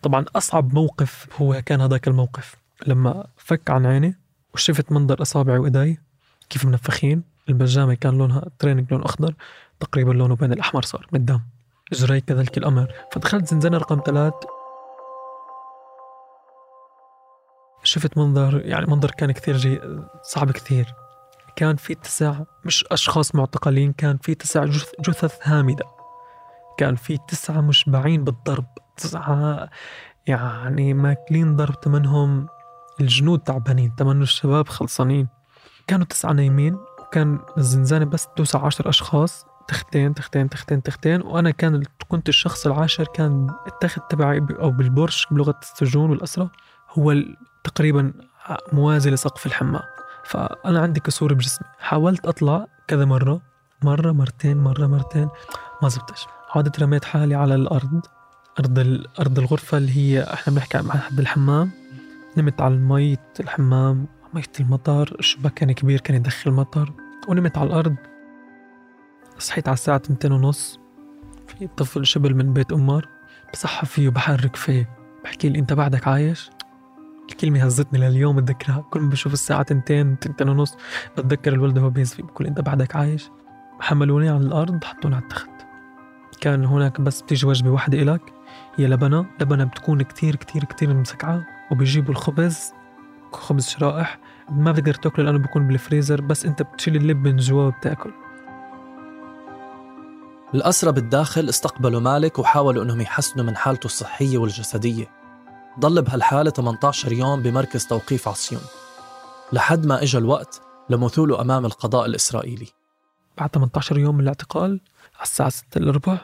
طبعا 0.01 0.25
أصعب 0.35 0.73
موقف 0.73 1.27
هو 1.41 1.61
كان 1.65 1.81
هذاك 1.81 2.07
الموقف. 2.07 2.55
لما 2.87 3.27
فك 3.37 3.69
عن 3.69 3.85
عيني 3.85 4.19
وشفت 4.53 4.91
منظر 4.91 5.21
أصابعي 5.21 5.57
وإيدي 5.57 5.99
كيف 6.49 6.65
منفخين. 6.65 7.23
البجامة 7.49 7.93
كان 7.93 8.17
لونها 8.17 8.45
training 8.59 8.93
لون 8.93 9.03
أخضر 9.03 9.35
تقريبا 9.79 10.11
لونه 10.11 10.35
بين 10.35 10.53
الأحمر 10.53 10.81
صار 10.81 11.07
من 11.11 11.19
الدم. 11.19 11.41
إجري 11.93 12.21
كذلك 12.21 12.57
الأمر. 12.57 12.93
فدخلت 13.11 13.47
زنزانة 13.47 13.77
رقم 13.77 14.01
ثلاث. 14.05 14.33
شفت 17.83 18.17
منظر 18.17 18.61
يعني 18.65 18.85
منظر 18.85 19.11
كان 19.11 19.31
كثير 19.31 19.57
جي 19.57 19.81
صعب 20.23 20.51
كثير. 20.51 20.93
كان 21.55 21.75
في 21.75 21.95
تسع 21.95 22.41
مش 22.65 22.85
أشخاص 22.91 23.35
معتقلين 23.35 23.93
كان 23.93 24.17
في 24.17 24.35
تسع 24.35 24.65
جثث 24.99 25.47
هامدة. 25.47 25.94
كان 26.77 26.95
في 26.95 27.17
تسعة 27.27 27.61
مشبعين 27.61 28.23
بالضرب. 28.23 28.65
تسعة 28.97 29.69
يعني 30.27 30.93
ماكلين 30.93 31.55
ضرب 31.55 31.79
تمنهم 31.79 32.47
الجنود 33.01 33.39
تعبانين 33.39 33.95
تمنوا 33.95 34.23
الشباب 34.23 34.67
خلصانين. 34.67 35.27
كانوا 35.87 36.05
تسعة 36.05 36.31
نايمين 36.31 36.77
وكان 36.99 37.39
الزنزانة 37.57 38.05
بس 38.05 38.27
توسع 38.35 38.65
عشر 38.65 38.89
أشخاص. 38.89 39.45
تختين 39.67 40.13
تختين 40.13 40.49
تختين 40.49 40.83
تختين. 40.83 41.21
وأنا 41.21 41.51
كان 41.51 41.83
كنت 42.07 42.29
الشخص 42.29 42.65
العاشر 42.65 43.03
كان 43.03 43.49
التخت 43.67 44.11
تبعي 44.11 44.45
أو 44.59 44.71
بالبرش 44.71 45.27
بلغة 45.31 45.59
السجون 45.61 46.09
والأسرة. 46.09 46.51
هو 46.89 47.15
تقريبا 47.63 48.13
موازي 48.73 49.09
لسقف 49.09 49.45
الحمام. 49.45 49.83
فأنا 50.25 50.79
عندي 50.81 50.99
كسور 50.99 51.33
بجسمي. 51.33 51.67
حاولت 51.79 52.25
أطلع 52.25 52.67
كذا 52.87 53.05
مرة 53.05 53.41
مرة 53.83 54.11
مرتين 54.11 54.57
مرة 54.57 54.87
مرتين. 54.87 55.29
ما 55.83 55.89
زبطش. 55.89 56.27
عادت 56.55 56.79
رميت 56.79 57.05
حالي 57.05 57.35
على 57.35 57.55
الأرض 57.55 58.05
أرض 58.59 59.03
أرض 59.19 59.39
الغرفة 59.39 59.77
اللي 59.77 59.97
هي 59.97 60.23
إحنا 60.33 60.53
بنحكي 60.53 60.77
عن 60.77 60.89
الحمام 61.19 61.71
نمت 62.37 62.61
على 62.61 62.75
مية 62.75 63.29
الحمام 63.39 64.07
مية 64.33 64.43
المطر 64.59 65.15
الشباك 65.19 65.53
كان 65.53 65.71
كبير 65.71 65.99
كان 65.99 66.17
يدخل 66.17 66.51
مطر 66.51 66.91
ونمت 67.27 67.57
على 67.57 67.67
الأرض. 67.67 67.95
صحيت 69.39 69.67
على 69.67 69.73
الساعة 69.73 69.97
تنتين 69.97 70.31
ونص. 70.31 70.79
في 71.47 71.67
طفل 71.67 72.05
شبل 72.05 72.35
من 72.35 72.53
بيت 72.53 72.71
أمر. 72.71 73.07
بصحى 73.53 73.85
فيه 73.85 74.07
وبحرك 74.07 74.55
فيه. 74.55 74.89
بحكي 75.23 75.49
لي 75.49 75.59
أنت 75.59 75.73
بعدك 75.73 76.07
عايش؟ 76.07 76.49
الكلمة 77.29 77.63
هزتني 77.63 77.99
لليوم 77.99 78.35
بتذكرها 78.35 78.85
كل 78.91 78.99
ما 78.99 79.09
بشوف 79.09 79.33
الساعة 79.33 79.63
تنتين 79.63 80.19
تنتين 80.19 80.49
ونص 80.49 80.77
بتذكر 81.17 81.53
الولد 81.53 81.77
وهو 81.77 81.89
بيزفي. 81.89 82.21
بقول 82.21 82.47
أنت 82.47 82.61
بعدك 82.61 82.95
عايش؟ 82.95 83.29
حملوني 83.79 84.29
على 84.29 84.45
الأرض 84.45 84.83
حطوني 84.83 85.15
على 85.15 85.23
التخت. 85.23 85.54
كان 86.35 86.65
هناك 86.65 87.01
بس 87.01 87.21
بتيجي 87.21 87.47
وجبة 87.47 87.69
واحدة 87.69 88.01
إلك 88.01 88.21
هي 88.75 88.87
لبنة 88.87 89.25
لبنة 89.41 89.63
بتكون 89.63 90.01
كتير 90.01 90.35
كتير 90.35 90.63
كتير 90.63 90.93
مسكعة 90.93 91.45
وبيجيبوا 91.71 92.11
الخبز 92.11 92.71
خبز 93.33 93.67
شرائح. 93.67 94.19
ما 94.49 94.71
بتقدر 94.71 94.93
تأكله 94.93 95.25
لأنه 95.25 95.37
بيكون 95.37 95.67
بالفريزر 95.67 96.21
بس 96.21 96.45
أنت 96.45 96.61
بتشيل 96.61 96.95
اللب 96.95 97.27
من 97.27 97.37
جوا 97.37 97.63
وبتأكل. 97.63 98.11
الأسرى 100.53 100.91
بالداخل 100.91 101.49
استقبلوا 101.49 101.99
مالك 101.99 102.39
وحاولوا 102.39 102.83
أنهم 102.83 103.01
يحسنوا 103.01 103.45
من 103.45 103.55
حالته 103.55 103.85
الصحية 103.85 104.37
والجسدية. 104.37 105.11
ضل 105.79 106.01
بهالحالة 106.01 106.51
18 106.51 107.11
يوم 107.11 107.41
بمركز 107.41 107.85
توقيف 107.87 108.27
عصيون. 108.27 108.61
لحد 109.53 109.85
ما 109.85 110.03
إجا 110.03 110.19
الوقت 110.19 110.61
لمثوله 110.89 111.41
أمام 111.41 111.65
القضاء 111.65 112.05
الإسرائيلي. 112.05 112.67
بعد 113.37 113.49
18 113.49 113.97
يوم 113.97 114.15
من 114.15 114.21
الاعتقال 114.21 114.81
على 115.15 115.23
الساعة 115.23 115.49
6 115.49 115.77
إلا 115.77 115.91
ربع 115.91 116.19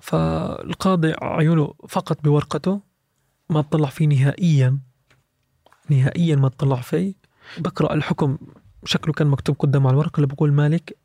فالقاضي 0.00 1.14
عيونه 1.22 1.74
فقط 1.88 2.20
بورقته 2.24 2.80
ما 3.50 3.60
اطلع 3.60 3.88
فيه 3.88 4.06
نهائيا. 4.06 4.78
نهائيا 5.90 6.36
ما 6.36 6.46
اطلع 6.46 6.80
فيه. 6.80 7.14
بقرأ 7.58 7.94
الحكم 7.94 8.38
شكله 8.84 9.12
كان 9.12 9.26
مكتوب 9.26 9.56
قدام 9.58 9.86
على 9.86 9.94
الورقة 9.94 10.16
اللي 10.16 10.26
بقول 10.26 10.52
مالك 10.52 10.96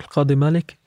القاضي 0.00 0.36
مالك 0.36 0.78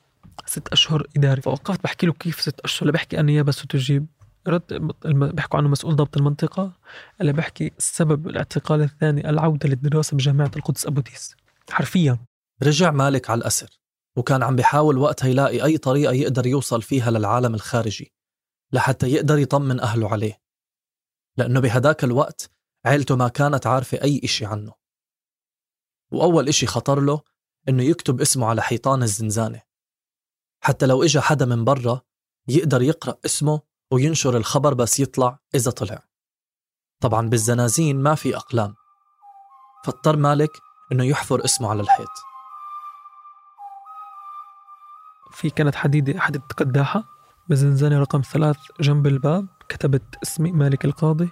ست 0.45 0.67
أشهر 0.67 1.07
إداري. 1.17 1.41
فوقفت 1.41 1.83
بحكي 1.83 2.05
له 2.05 2.13
كيف 2.13 2.41
ست 2.41 2.59
أشهر 2.59 2.81
اللي 2.81 2.91
بحكي 2.91 3.19
النيابة 3.19 3.51
ستجيب 3.51 4.05
رد 4.47 4.93
بيحكوا 5.05 5.59
عنه 5.59 5.69
مسؤول 5.69 5.95
ضبط 5.95 6.17
المنطقة 6.17 6.71
اللي 7.21 7.33
بحكي 7.33 7.71
سبب 7.77 8.27
الاعتقال 8.27 8.81
الثاني 8.81 9.29
العودة 9.29 9.69
للدراسة 9.69 10.17
بجامعة 10.17 10.51
القدس 10.55 10.85
أبو 10.85 11.01
ديس 11.01 11.35
حرفيا. 11.71 12.17
رجع 12.63 12.91
مالك 12.91 13.29
على 13.29 13.37
الأسر. 13.37 13.79
وكان 14.17 14.43
عم 14.43 14.55
بيحاول 14.55 14.97
وقتها 14.97 15.27
يلاقي 15.27 15.65
أي 15.65 15.77
طريقة 15.77 16.13
يقدر 16.13 16.47
يوصل 16.47 16.81
فيها 16.81 17.11
للعالم 17.11 17.55
الخارجي 17.55 18.13
لحتى 18.71 19.07
يقدر 19.07 19.37
يطمن 19.37 19.79
أهله 19.79 20.09
عليه. 20.09 20.41
لأنه 21.37 21.59
بهداك 21.59 22.03
الوقت 22.03 22.51
عيلته 22.85 23.15
ما 23.15 23.27
كانت 23.27 23.67
عارفة 23.67 24.01
أي 24.01 24.21
إشي 24.23 24.45
عنه. 24.45 24.73
وأول 26.11 26.47
إشي 26.47 26.67
خطر 26.67 26.99
له 26.99 27.21
إنه 27.69 27.83
يكتب 27.83 28.21
اسمه 28.21 28.47
على 28.47 28.61
حيطان 28.61 29.03
الزنزانة. 29.03 29.61
حتى 30.63 30.85
لو 30.85 31.03
إجا 31.03 31.21
حدا 31.21 31.45
من 31.45 31.65
برا 31.65 32.01
يقدر 32.47 32.81
يقرأ 32.81 33.17
اسمه 33.25 33.61
وينشر 33.91 34.37
الخبر 34.37 34.73
بس 34.73 34.99
يطلع 34.99 35.39
إذا 35.55 35.71
طلع. 35.71 36.03
طبعا 37.01 37.29
بالزنازين 37.29 38.01
ما 38.01 38.15
في 38.15 38.35
أقلام. 38.35 38.75
فاضطر 39.85 40.17
مالك 40.17 40.51
إنه 40.91 41.03
يحفر 41.05 41.45
اسمه 41.45 41.69
على 41.69 41.81
الحيط. 41.81 42.28
في 45.31 45.49
كانت 45.49 45.75
حديدة 45.75 46.19
حديدة 46.19 46.43
قداحة 46.57 47.03
بزنزانة 47.49 47.99
رقم 47.99 48.21
ثلاث 48.21 48.57
جنب 48.81 49.07
الباب 49.07 49.47
كتبت 49.69 50.03
اسمي 50.23 50.51
مالك 50.51 50.85
القاضي 50.85 51.29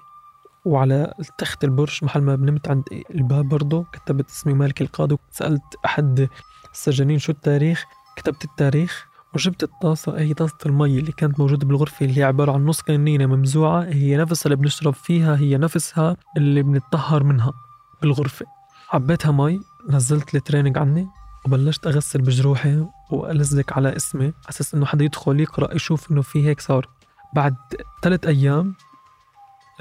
وعلى 0.66 1.14
تخت 1.38 1.64
البرج 1.64 2.00
محل 2.04 2.22
ما 2.22 2.36
بنمت 2.36 2.68
عند 2.68 2.84
الباب 3.16 3.50
برضه 3.50 3.86
كتبت 3.94 4.30
اسمي 4.30 4.54
مالك 4.54 4.82
القاضي. 4.82 5.18
سألت 5.32 5.64
أحد 5.86 6.30
السجانين 6.74 7.20
شو 7.20 7.32
التاريخ 7.32 7.86
كتبت 8.16 8.46
التاريخ 8.46 9.08
وجبت 9.36 9.64
الطاسة 9.64 10.20
هي 10.20 10.34
طاسة 10.34 10.58
المي 10.66 11.00
اللي 11.00 11.12
كانت 11.12 11.40
موجودة 11.40 11.68
بالغرفة 11.68 12.06
اللي 12.06 12.20
هي 12.20 12.24
عبارة 12.24 12.52
عن 12.52 12.66
نص 12.66 12.82
كنينة 12.82 13.26
ممزوعة 13.26 13.84
هي 13.84 14.18
نفسها 14.18 14.46
اللي 14.46 14.56
بنشرب 14.56 14.94
فيها 14.94 15.36
هي 15.38 15.58
نفسها 15.58 16.18
اللي 16.38 16.64
بنتطهر 16.64 17.24
منها 17.24 17.54
بالغرفة. 18.02 18.46
عبيتها 18.94 19.32
مي 19.32 19.60
نزلت 19.90 20.36
ال 20.36 20.41
training 20.41 20.78
عني. 20.78 21.08
وبلشت 21.48 21.88
أغسل 21.88 22.22
بجروحي 22.22 22.86
وألزق 23.12 23.74
على 23.74 23.96
اسمي 23.96 24.34
أساس 24.50 24.76
إنه 24.76 24.86
حدا 24.86 25.06
يدخل 25.06 25.40
يقرأ 25.40 25.76
يشوف 25.76 26.12
إنه 26.12 26.22
في 26.22 26.48
هيك 26.48 26.60
صار. 26.60 26.90
بعد 27.36 27.56
ثلاث 28.04 28.26
أيام 28.26 28.76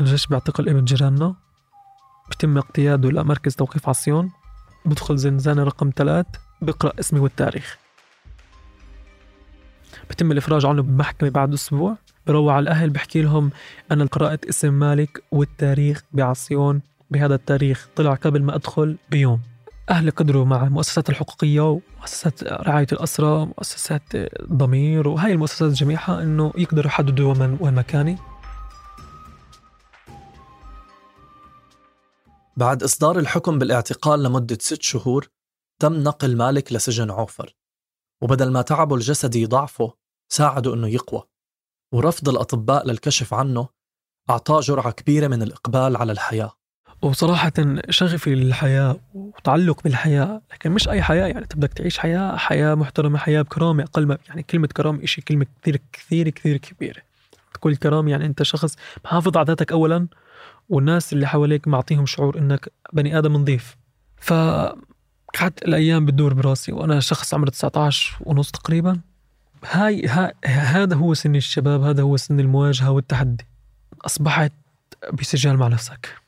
الجيش 0.01 0.27
بيعتقل 0.27 0.69
إبن 0.69 0.85
جيراننا 0.85 1.35
بتم 2.31 2.59
اقتياده 2.59 3.11
لمركز 3.11 3.55
توقيف 3.55 3.89
عصيون 3.89 4.31
بدخل 4.85 5.17
زنزانة 5.17 5.65
رقم 5.65 5.91
ثلاث 5.97 6.27
بقرأ 6.63 6.93
اسمي 7.01 7.21
والتاريخ. 7.21 7.79
بتم 10.11 10.33
الإفراج 10.33 10.67
عنه 10.67 10.83
بمحكمة 10.83 11.31
بعد 11.31 11.53
أسبوع 11.53 11.97
بروع 12.27 12.55
على 12.55 12.63
الأهل 12.63 12.91
بحكي 12.91 13.23
لهم 13.23 13.51
أنا 13.93 14.05
قرأت 14.05 14.45
اسم 14.45 14.75
مالك 14.75 15.23
والتاريخ 15.33 16.03
بعصيون 16.13 16.83
بهذا 17.11 17.35
التاريخ 17.35 17.89
طلع 17.97 18.15
قبل 18.15 18.43
ما 18.43 18.55
أدخل 18.55 18.97
بيوم. 19.11 19.56
أهلي 19.91 20.11
قدروا 20.11 20.45
مع 20.45 20.65
المؤسسات 20.65 21.11
الحقوقية 21.11 21.61
ومؤسسات 21.61 22.45
رعاية 22.45 22.87
الأسرة 22.93 23.43
ومؤسسات 23.43 24.03
ضمير 24.53 25.09
وهي 25.09 25.33
المؤسسات 25.33 25.73
جميعها 25.73 26.23
أنه 26.23 26.53
يقدروا 26.57 26.87
يحددوا 26.87 27.35
وين 27.61 27.75
مكاني. 27.75 28.19
بعد 32.57 32.83
إصدار 32.83 33.19
الحكم 33.19 33.59
بالاعتقال 33.59 34.23
لمدة 34.23 34.59
ست 34.61 34.83
شهور 34.83 35.29
تم 35.81 35.95
نقل 35.95 36.37
مالك 36.37 36.73
لسجن 36.73 37.11
عوفر. 37.11 37.57
وبدل 38.23 38.51
ما 38.53 38.63
تعبه 38.63 38.95
الجسدي 38.95 39.43
يضعفه 39.43 39.93
ساعده 40.33 40.75
إنه 40.75 40.89
يقوى. 40.89 41.23
ورفض 41.93 42.29
الأطباء 42.29 42.87
للكشف 42.87 43.35
عنه 43.35 43.69
أعطاه 44.31 44.61
جرعة 44.61 44.91
كبيرة 44.91 45.29
من 45.29 45.43
الإقبال 45.43 45.97
على 45.97 46.13
الحياة. 46.13 46.53
وصراحة 47.03 47.53
شغفي 47.91 48.35
للحياة 48.35 49.01
وتعلق 49.15 49.83
بالحياة 49.83 50.41
لكن 50.53 50.71
مش 50.71 50.89
أي 50.89 51.03
حياة 51.03 51.27
يعني. 51.27 51.47
بدك 51.55 51.73
تعيش 51.73 51.99
حياة 51.99 52.37
حياة 52.37 52.75
محترمة 52.75 53.19
حياة 53.19 53.43
بكرامة 53.43 53.83
أقل 53.83 54.07
ما 54.07 54.19
يعني 54.29 54.43
كلمة 54.43 54.67
كرامة 54.67 55.05
إشي 55.05 55.21
كلمة 55.21 55.47
كثير 55.63 55.81
كثير 55.93 56.29
كثير 56.29 56.57
كبيرة. 56.57 57.03
تقول 57.55 57.77
كرامة 57.77 58.11
يعني 58.11 58.27
أنت 58.27 58.43
شخص 58.43 58.77
محافظ 59.05 59.37
على 59.37 59.47
ذاتك 59.47 59.73
أولا 59.73 60.07
والناس 60.69 61.13
اللي 61.13 61.27
حواليك 61.27 61.69
معطيهم 61.69 62.07
شعور 62.07 62.39
إنك 62.39 62.69
بني 62.93 63.19
آدم 63.19 63.33
نظيف. 63.33 63.77
ف 64.17 64.33
قعدت 65.41 65.63
الأيام 65.63 66.07
بتدور 66.07 66.35
براسي 66.35 66.73
وأنا 66.73 67.01
شخص 67.01 67.35
عمره 67.35 67.51
19 67.51 68.17
ونص 68.21 68.51
تقريبا. 68.51 69.01
هاي 69.71 70.07
ها 70.07 70.33
هذا 70.47 70.97
هو 70.97 71.15
سن 71.15 71.37
الشباب 71.37 71.83
هذا 71.83 72.03
هو 72.03 72.17
سن 72.17 72.41
المواجهة 72.41 72.91
والتحدي. 72.91 73.47
أصبحت 74.07 74.53
بسجال 75.13 75.57
مع 75.57 75.69
نفسك. 75.69 76.26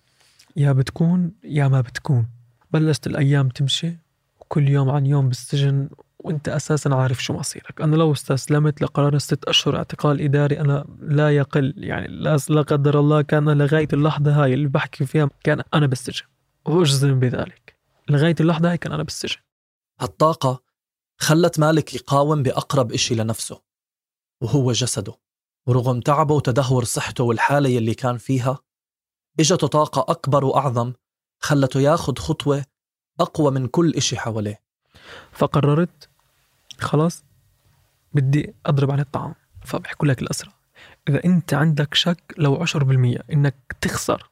يا 0.57 0.73
بتكون 0.73 1.33
يا 1.45 1.69
ما 1.69 1.81
بتكون. 1.81 2.29
بلشت 2.71 3.07
الأيام 3.07 3.49
تمشي 3.49 3.99
وكل 4.41 4.69
يوم 4.69 4.91
عن 4.91 5.07
يوم 5.07 5.29
بالسجن 5.29 5.89
وأنت 6.19 6.49
أساسا 6.49 6.89
عارف 6.89 7.25
شو 7.25 7.33
مصيرك. 7.33 7.81
أنا 7.81 7.97
لو 7.97 8.13
استسلمت 8.13 8.83
لقرار 8.83 9.15
الست 9.15 9.45
أشهر 9.45 9.77
اعتقال 9.77 10.21
إداري 10.21 10.61
أنا 10.61 10.85
لا 11.01 11.37
يقل 11.37 11.75
يعني 11.77 12.09
لا 12.49 12.63
قدر 12.63 13.01
الله 13.01 13.23
كان 13.23 13.59
لغاية 13.59 13.89
اللحظة 13.93 14.45
هاي 14.45 14.55
اللي 14.55 14.69
بحكي 14.69 15.07
فيها 15.07 15.31
كان 15.45 15.63
أنا 15.75 15.87
بالسجن. 15.87 16.25
وأجزم 16.67 17.21
بذلك. 17.21 17.79
لغاية 18.09 18.35
اللحظة 18.41 18.71
هاي 18.71 18.79
كان 18.79 18.93
أنا 18.93 19.03
بالسجن. 19.03 19.37
هالطاقة 20.01 20.63
خلت 21.19 21.59
مالك 21.59 21.95
يقاوم 21.95 22.43
بأقرب 22.43 22.93
إشي 22.93 23.15
لنفسه 23.15 23.63
وهو 24.41 24.73
جسده. 24.73 25.15
ورغم 25.67 26.01
تعبه 26.01 26.35
وتدهور 26.35 26.85
صحته 26.85 27.25
والحالة 27.25 27.69
يلي 27.69 27.95
كان 27.95 28.17
فيها 28.17 28.59
إجته 29.41 29.67
طاقة 29.67 30.13
أكبر 30.13 30.45
وأعظم 30.45 30.93
خلته 31.41 31.81
ياخد 31.81 32.19
خطوة 32.19 32.65
أقوى 33.21 33.51
من 33.51 33.67
كل 33.67 33.95
إشي 33.95 34.17
حواليه. 34.17 34.61
فقررت 35.33 36.09
خلاص 36.81 37.25
بدي 38.15 38.55
أضرب 38.67 38.91
عن 38.91 39.01
الطعام 39.01 39.35
فبحكوا 39.65 40.09
لك 40.09 40.23
الأسرى 40.23 40.51
إذا 41.09 41.25
أنت 41.25 41.55
عندك 41.55 41.95
شك 41.95 42.35
لو 42.39 42.67
10% 42.67 42.77
إنك 43.33 43.57
تخسر 43.81 44.31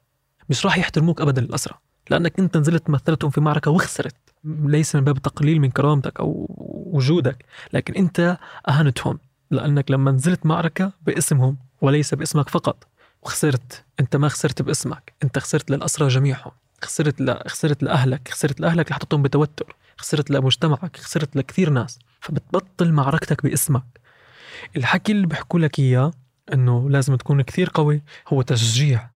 مش 0.49 0.65
راح 0.65 0.77
يحترموك 0.77 1.21
أبدا 1.21 1.41
الأسرى 1.41 1.75
لأنك 2.09 2.39
أنت 2.39 2.57
نزلت 2.57 2.89
مثلتهم 2.89 3.31
في 3.31 3.41
معركة 3.41 3.71
وخسرت. 3.71 4.15
ليس 4.43 4.95
من 4.95 5.03
باب 5.03 5.17
تقليل 5.17 5.59
من 5.61 5.71
كرامتك 5.71 6.19
أو 6.19 6.45
وجودك 6.93 7.45
لكن 7.73 7.93
أنت 7.93 8.37
أهنتهم. 8.69 9.19
لأنك 9.51 9.91
لما 9.91 10.11
نزلت 10.11 10.45
معركة 10.45 10.91
باسمهم 11.01 11.57
وليس 11.81 12.13
باسمك 12.13 12.49
فقط. 12.49 12.87
وخسرت. 13.21 13.85
أنت 13.99 14.15
ما 14.15 14.29
خسرت 14.29 14.61
باسمك. 14.61 15.13
أنت 15.23 15.39
خسرت 15.39 15.71
للأسرى 15.71 16.07
جميعهم. 16.07 16.51
خسرت 16.83 17.21
ل... 17.21 17.49
خسرت 17.49 17.83
لأهلك. 17.83 18.27
خسرت 18.27 18.59
لأهلك 18.59 18.85
اللي 18.85 18.95
حطيتهم 18.95 19.23
بتوتر. 19.23 19.75
خسرت 19.97 20.31
لمجتمعك. 20.31 20.97
خسرت 20.97 21.35
لكثير 21.35 21.69
ناس. 21.69 21.99
فبتبطل 22.21 22.91
معركتك 22.91 23.43
باسمك. 23.43 24.01
الحكي 24.75 25.11
اللي 25.11 25.27
بحكوا 25.27 25.59
لك 25.59 25.79
إياه 25.79 26.11
أنه 26.53 26.89
لازم 26.89 27.15
تكون 27.15 27.41
كثير 27.41 27.69
قوي 27.73 28.03
هو 28.27 28.41
تشجيع 28.41 29.09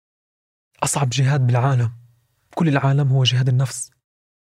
أصعب 0.82 1.10
جهاد 1.10 1.46
بالعالم. 1.46 1.92
كل 2.54 2.68
العالم 2.68 3.08
هو 3.08 3.24
جهاد 3.24 3.48
النفس. 3.48 3.90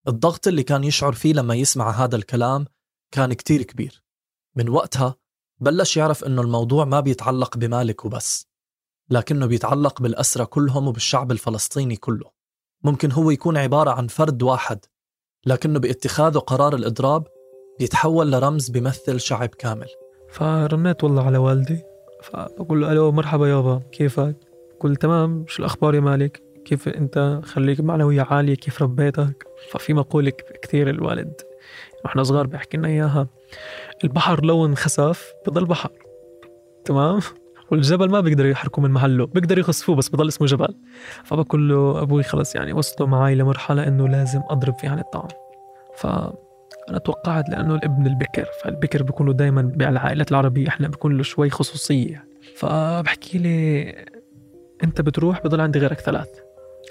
الضغط 0.09 0.49
اللي 0.49 0.63
كان 0.63 0.85
يشعر 0.85 1.13
فيه 1.13 1.33
لما 1.33 1.55
يسمع 1.55 1.91
هذا 1.91 2.17
الكلام 2.17 2.67
كان 3.11 3.33
كتير 3.33 3.63
كبير. 3.63 4.03
من 4.57 4.69
وقتها 4.69 5.15
بلش 5.61 5.97
يعرف 5.97 6.25
إنه 6.25 6.43
الموضوع 6.43 6.85
ما 6.85 7.01
بيتعلق 7.01 7.57
بمالك 7.57 8.05
وبس. 8.05 8.47
لكنه 9.11 9.47
بيتعلق 9.47 10.03
بالأسرى 10.03 10.47
كلهم 10.47 10.89
وبالشعب 10.89 11.33
الفلسطيني 11.33 11.97
كله 11.97 12.31
ممكن 12.85 13.13
هو 13.13 13.31
يكون 13.31 13.57
عبارة 13.57 13.91
عن 13.91 14.07
فرد 14.07 14.43
واحد 14.43 14.85
لكنه 15.47 15.79
باتخاذه 15.79 16.39
قرار 16.39 16.75
الإضراب 16.75 17.27
بيتحول 17.79 18.33
لرمز 18.33 18.71
بيمثل 18.71 19.21
شعب 19.21 19.49
كامل 19.49 19.89
فرنيت 20.31 21.05
والله 21.05 21.27
على 21.27 21.39
والدي 21.39 21.83
فبقول 22.23 22.81
له 22.81 22.93
ألو 22.93 23.13
مرحبا 23.13 23.49
يابا 23.49 23.83
كيفك؟ 23.93 24.37
قلت 24.81 25.03
تمام 25.03 25.45
شو 25.49 25.63
الأخبار 25.63 25.95
يا 25.95 26.01
مالك؟ 26.01 26.43
كيف 26.65 26.89
أنت 26.89 27.41
خليك 27.45 27.81
معنوية 27.81 28.23
عالية 28.23 28.55
كيف 28.55 28.83
ربيتك؟ 28.83 29.47
ففي 29.71 29.95
مقولة 29.95 30.33
كثير 30.63 30.91
الوالد 30.91 31.41
وإحنا 32.05 32.23
صغار 32.23 32.47
بيحكي 32.47 32.77
لنا 32.77 32.89
إياها 32.89 33.29
البحر 34.05 34.45
لو 34.45 34.67
انخسف 34.67 35.33
بضل 35.47 35.65
بحر 35.65 35.91
تمام؟ 36.85 37.21
والجبل 37.71 38.11
ما 38.11 38.21
بيقدر 38.21 38.47
يحركه 38.47 38.83
من 38.83 38.91
محله 38.91 39.27
بيقدر 39.27 39.59
يخسفوه 39.59 39.97
بس 39.97 40.09
بضل 40.09 40.29
اسمه 40.29 40.47
جبل. 40.47 40.75
فبقول 41.25 41.69
له 41.69 42.03
أبوي 42.03 42.23
خلص 42.23 42.55
يعني 42.55 42.73
وصلوا 42.73 43.09
معي 43.09 43.35
لمرحلة 43.35 43.89
إنه 43.89 44.09
لازم 44.09 44.41
أضرب 44.51 44.75
فيه 44.75 44.89
عن 44.89 44.99
الطعام. 44.99 45.29
ف 45.97 46.07
أنا 46.89 46.99
توقعت 46.99 47.49
لأنه 47.49 47.75
الابن 47.75 48.07
البكر 48.07 48.45
فالبكر 48.63 49.03
بيكونوا 49.03 49.33
دائما 49.33 49.63
بالعائلات 49.63 50.31
العربية 50.31 50.69
إحنا 50.69 50.89
بيكون 50.89 51.17
له 51.17 51.23
شوي 51.23 51.51
خصوصية 51.51 52.25
فبحكي 52.57 53.39
لي 53.39 53.95
أنت 54.85 55.01
بتروح 55.01 55.45
بضل 55.45 55.61
عندي 55.61 55.79
غيرك 55.79 56.01
ثلاث. 56.01 56.29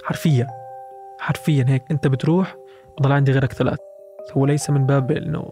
حرفيا 0.04 0.48
حرفيا 1.20 1.66
هيك. 1.68 1.84
أنت 1.92 2.08
بتروح 2.08 2.56
بضل 3.00 3.12
عندي 3.12 3.32
غيرك 3.32 3.54
ثلاث. 3.54 3.80
هو 4.34 4.46
ليس 4.46 4.70
من 4.70 4.86
باب 4.86 5.12
إنه 5.12 5.52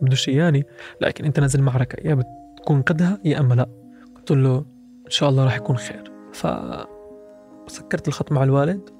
بدوش 0.00 0.28
إياني 0.28 0.66
لكن 1.00 1.24
أنت 1.24 1.40
نازل 1.40 1.62
معركة 1.62 2.08
يا 2.08 2.14
بتكون 2.14 2.82
قدها 2.82 3.18
يا 3.24 3.40
أما 3.40 3.54
لا. 3.54 3.81
قلت 4.22 4.30
له 4.38 4.56
إن 5.06 5.10
شاء 5.10 5.28
الله 5.28 5.44
راح 5.44 5.56
يكون 5.56 5.76
خير. 5.76 6.12
ف 6.32 6.46
سكرت 7.66 8.08
الخط 8.08 8.32
مع 8.32 8.44
الوالد 8.44 8.90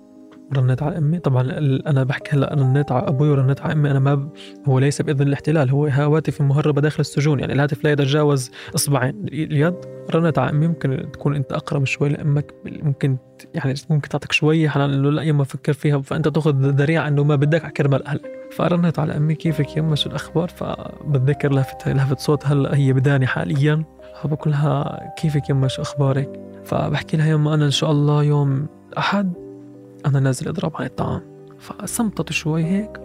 رنيت 0.57 0.83
على 0.83 0.99
أمي. 0.99 1.19
طبعا 1.19 1.43
أنا 1.87 2.05
بحكي 2.05 2.37
هلا 2.37 2.55
رنيت 2.55 2.93
على 2.93 3.09
أبوي 3.09 3.31
ورنيت 3.31 3.61
على 3.61 3.73
أمي. 3.73 3.91
أنا 3.91 3.99
ما 3.99 4.14
ب... 4.14 4.29
هو 4.67 4.79
ليس 4.79 5.02
بإذن 5.02 5.29
الاحتلال 5.29 5.71
هو 5.71 5.87
هواتف 5.87 6.41
مهربة 6.41 6.81
داخل 6.81 7.00
السجون. 7.00 7.41
يعني 7.41 7.52
الهاتف 7.52 7.85
لا 7.85 7.93
يتجاوز 7.93 8.50
إصبعين. 8.75 9.25
اليد 9.28 9.75
رنيت 10.15 10.39
على 10.39 10.50
أمي. 10.50 10.69
ممكن 10.69 11.08
تكون 11.13 11.37
أنت 11.37 11.52
أقرب 11.52 11.85
شوي 11.85 12.08
لأمك 12.08 12.54
ممكن 12.65 13.17
يعني 13.54 13.75
ممكن 13.91 14.08
تعطيك 14.08 14.32
شوية 14.32 14.69
حنان 14.69 14.91
انه 14.91 15.11
لا 15.11 15.23
يما 15.23 15.45
فكر 15.45 15.73
فيها 15.73 16.00
فأنت 16.00 16.28
تأخذ 16.28 16.54
ذريعة 16.54 17.08
إنه 17.08 17.25
ما 17.25 17.37
بدك 17.37 17.65
على 17.65 17.73
كرمال 17.73 18.06
أهلك. 18.06 18.42
فرنيت 18.56 18.99
على 18.99 19.17
أمي 19.17 19.34
كيفك 19.34 19.76
يما 19.76 19.95
شو 19.97 20.10
الأخبار؟ 20.10 20.49
فبتذكر 20.49 21.52
لهفه 21.52 21.93
لهفه 21.93 22.17
صوت 22.17 22.47
هلأ 22.47 22.76
هي 22.76 22.93
بداني 22.93 23.26
حاليا. 23.26 23.84
فبقول 24.23 24.52
لها 24.52 25.12
كيفك 25.17 25.50
يما 25.50 25.69
شو 25.69 25.82
أخبارك؟ 25.82 26.41
فبحكي 26.65 27.17
لها 27.17 27.28
يما 27.28 27.54
أنا 27.54 27.65
إن 27.65 27.71
شاء 27.71 27.91
الله 27.91 28.23
يوم 28.23 28.67
أحد 28.99 29.32
أنا 30.06 30.21
نازل 30.21 30.49
أضرب 30.49 30.76
عن 30.76 30.86
الطعام. 30.86 31.23
فصمتت 31.58 32.32
شوي 32.32 32.65
هيك 32.65 33.00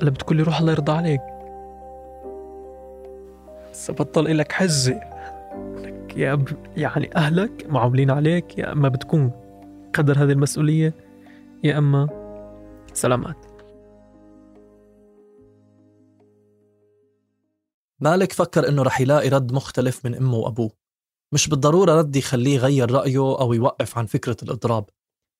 قال 0.00 0.10
بتقول 0.10 0.36
لي 0.36 0.42
روح 0.42 0.60
الله 0.60 0.72
يرضى 0.72 0.92
عليك. 0.92 1.20
بطل 3.88 4.26
إلك 4.26 4.52
حجة 4.52 5.00
لك 5.82 6.16
يا 6.16 6.34
ب... 6.34 6.48
يعني 6.76 7.10
أهلك 7.16 7.66
معاملين 7.68 8.10
عليك 8.10 8.58
يا 8.58 8.72
أما 8.72 8.88
بتكون 8.88 9.30
قدر 9.94 10.18
هذه 10.18 10.32
المسؤولية. 10.32 10.94
يا 11.64 11.78
أما 11.78 12.08
سلامات. 12.92 13.53
مالك 18.00 18.32
فكر 18.32 18.68
إنه 18.68 18.82
رح 18.82 19.00
يلاقي 19.00 19.28
رد 19.28 19.52
مختلف 19.52 20.04
من 20.04 20.14
أمه 20.14 20.36
وأبوه. 20.36 20.70
مش 21.32 21.48
بالضرورة 21.48 21.98
رد 21.98 22.16
يخليه 22.16 22.54
يغير 22.54 22.90
رأيه 22.90 23.40
أو 23.40 23.52
يوقف 23.52 23.98
عن 23.98 24.06
فكرة 24.06 24.36
الإضراب 24.42 24.84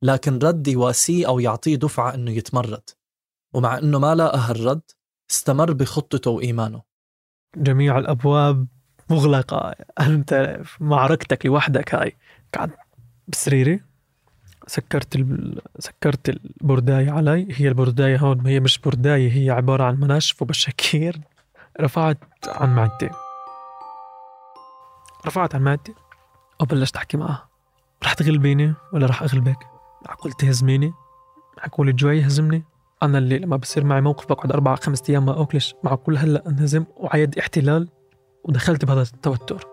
لكن 0.03 0.39
رد 0.39 0.69
يواسيه 0.69 1.29
أو 1.29 1.41
يعطيه 1.41 1.77
دفعة 1.77 2.15
إنه 2.15 2.31
يتمرد. 2.31 2.91
ومع 3.55 3.79
إنه 3.79 3.99
ما 3.99 4.15
لاقى 4.15 4.39
هالرد 4.39 4.81
استمر 5.31 5.73
بخطته 5.73 6.31
وإيمانه. 6.31 6.83
جميع 7.57 7.99
الأبواب 7.99 8.67
مغلقة. 9.11 9.75
أنت 10.01 10.61
معركتك 10.81 11.47
لوحدك 11.47 11.95
هاي 11.95 12.17
قعدت 12.55 12.77
بسريري 13.29 13.81
سكرت 14.67 15.17
ال... 15.17 15.61
سكرت 15.79 16.29
البرداية 16.29 17.11
علي. 17.11 17.49
هي 17.51 17.69
البرداية 17.69 18.17
هون 18.17 18.47
هي 18.47 18.61
مش 18.61 18.79
برداية 18.79 19.33
هي 19.33 19.51
عبارة 19.51 19.85
عن 19.85 20.01
مناشف 20.01 20.43
وبشاكير. 20.43 21.21
رفعت 21.81 22.19
عن 22.47 22.75
معدتي. 22.75 23.11
رفعت 25.27 25.55
عن 25.55 25.63
معدتي. 25.63 25.95
وبلشت 26.61 26.97
أحكي 26.97 27.17
معها. 27.17 27.49
رح 28.05 28.13
تغلبيني 28.13 28.75
ولا 28.93 29.07
رح 29.07 29.23
أغلبك؟ 29.23 29.59
معقول 30.07 30.33
تهزميني. 30.33 30.93
معقول 31.59 31.89
الجوع 31.89 32.13
يهزمني. 32.13 32.65
أنا 33.03 33.19
اللي 33.19 33.39
لما 33.39 33.57
بصير 33.57 33.85
معي 33.85 34.01
موقف 34.01 34.27
بقعد 34.29 34.53
أربع 34.53 34.75
خمسة 34.75 35.03
أيام 35.09 35.27
ما 35.27 35.43
أكلش. 35.43 35.75
معقول 35.85 36.17
هلأ 36.19 36.49
أنهزم 36.49 36.85
وعيد 36.97 37.39
احتلال 37.39 37.89
ودخلت 38.45 38.85
بهذا 38.85 39.03
التوتر. 39.03 39.67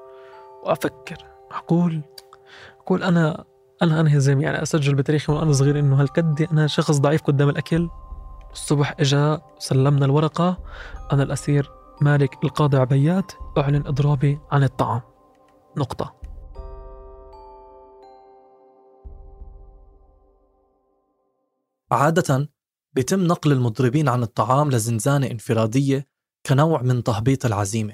وأفكر. 0.63 1.17
معقول 1.51 2.01
معقول 2.77 3.03
أنا 3.03 3.43
أنا 3.81 4.01
أنهزم. 4.01 4.41
يعني 4.41 4.61
أسجل 4.61 4.95
بتاريخي 4.95 5.33
وأنا 5.33 5.51
صغير 5.51 5.79
إنه 5.79 6.01
هالقد 6.01 6.47
أنا 6.51 6.67
شخص 6.67 6.99
ضعيف 6.99 7.21
قدام 7.21 7.49
الأكل. 7.49 7.89
الصبح 8.51 8.95
إجا 8.99 9.41
سلمنا 9.59 10.05
الورقة. 10.05 10.57
أنا 11.13 11.23
الأسير 11.23 11.71
مالك 12.01 12.43
القاضي 12.43 12.77
عبيات 12.77 13.31
أعلن 13.57 13.87
إضرابي 13.87 14.39
عن 14.51 14.63
الطعام. 14.63 15.01
نقطة. 15.77 16.21
عادة 21.91 22.49
بيتم 22.93 23.23
نقل 23.23 23.51
المضربين 23.51 24.09
عن 24.09 24.23
الطعام 24.23 24.71
لزنزانة 24.71 25.27
انفرادية 25.27 26.07
كنوع 26.45 26.81
من 26.81 27.03
تهبيط 27.03 27.45
العزيمة 27.45 27.93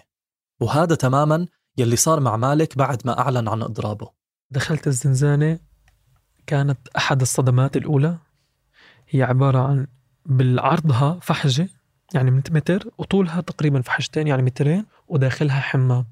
وهذا 0.59 0.95
تماما 0.95 1.47
يلي 1.77 1.95
صار 1.95 2.19
مع 2.19 2.37
مالك 2.37 2.77
بعد 2.77 3.01
ما 3.05 3.19
أعلن 3.19 3.47
عن 3.47 3.61
إضرابه. 3.61 4.11
دخلت 4.51 4.87
الزنزانة 4.87 5.59
كانت 6.47 6.87
أحد 6.97 7.21
الصدمات 7.21 7.77
الأولى. 7.77 8.17
هي 9.09 9.23
عبارة 9.23 9.59
عن 9.59 9.87
بالعرضها 10.25 11.19
فحجة 11.21 11.69
يعني 12.13 12.31
من 12.31 12.41
متر 12.51 12.89
وطولها 12.97 13.41
تقريبا 13.41 13.81
فحشتين 13.81 14.27
يعني 14.27 14.41
مترين 14.41 14.85
وداخلها 15.07 15.59
حمام 15.59 16.05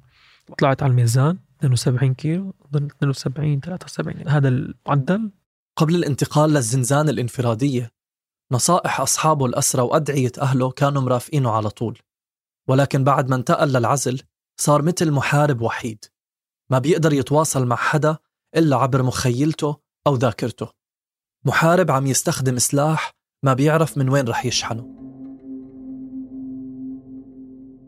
طلعت 0.58 0.84
على 0.84 0.92
الميزان 0.92 1.38
72 1.60 2.14
كيلو 2.14 2.54
ضل 2.72 2.86
72 2.86 3.60
73 3.60 4.28
هذا 4.28 4.48
المعدل. 4.48 5.32
قبل 5.78 5.96
الانتقال 5.96 6.50
للزنزانة 6.50 7.10
الإنفرادية 7.10 7.92
نصائح 8.52 9.02
أصحابه 9.02 9.46
الأسرى 9.46 9.82
وأدعية 9.82 10.32
أهله 10.42 10.72
كانوا 10.72 11.02
مرافقينه 11.02 11.52
على 11.52 11.70
طول. 11.70 12.00
ولكن 12.68 13.04
بعد 13.04 13.30
ما 13.30 13.36
انتقل 13.36 13.68
للعزل 13.68 14.22
صار 14.62 14.82
مثل 14.82 15.12
محارب 15.12 15.62
وحيد. 15.62 16.06
ما 16.70 16.80
بيقدر 16.80 17.14
يتواصل 17.14 17.66
مع 17.66 17.76
حدا 17.76 18.18
إلا 18.56 18.76
عبر 18.76 19.04
مخيلته 19.04 19.78
أو 20.08 20.16
ذاكرته. 20.16 20.70
محارب 21.46 21.92
عم 21.92 22.08
يستخدم 22.08 22.60
سلاح 22.60 23.12
ما 23.44 23.54
بيعرف 23.54 23.98
من 23.98 24.10
وين 24.10 24.28
رح 24.28 24.46
يشحنه. 24.46 25.05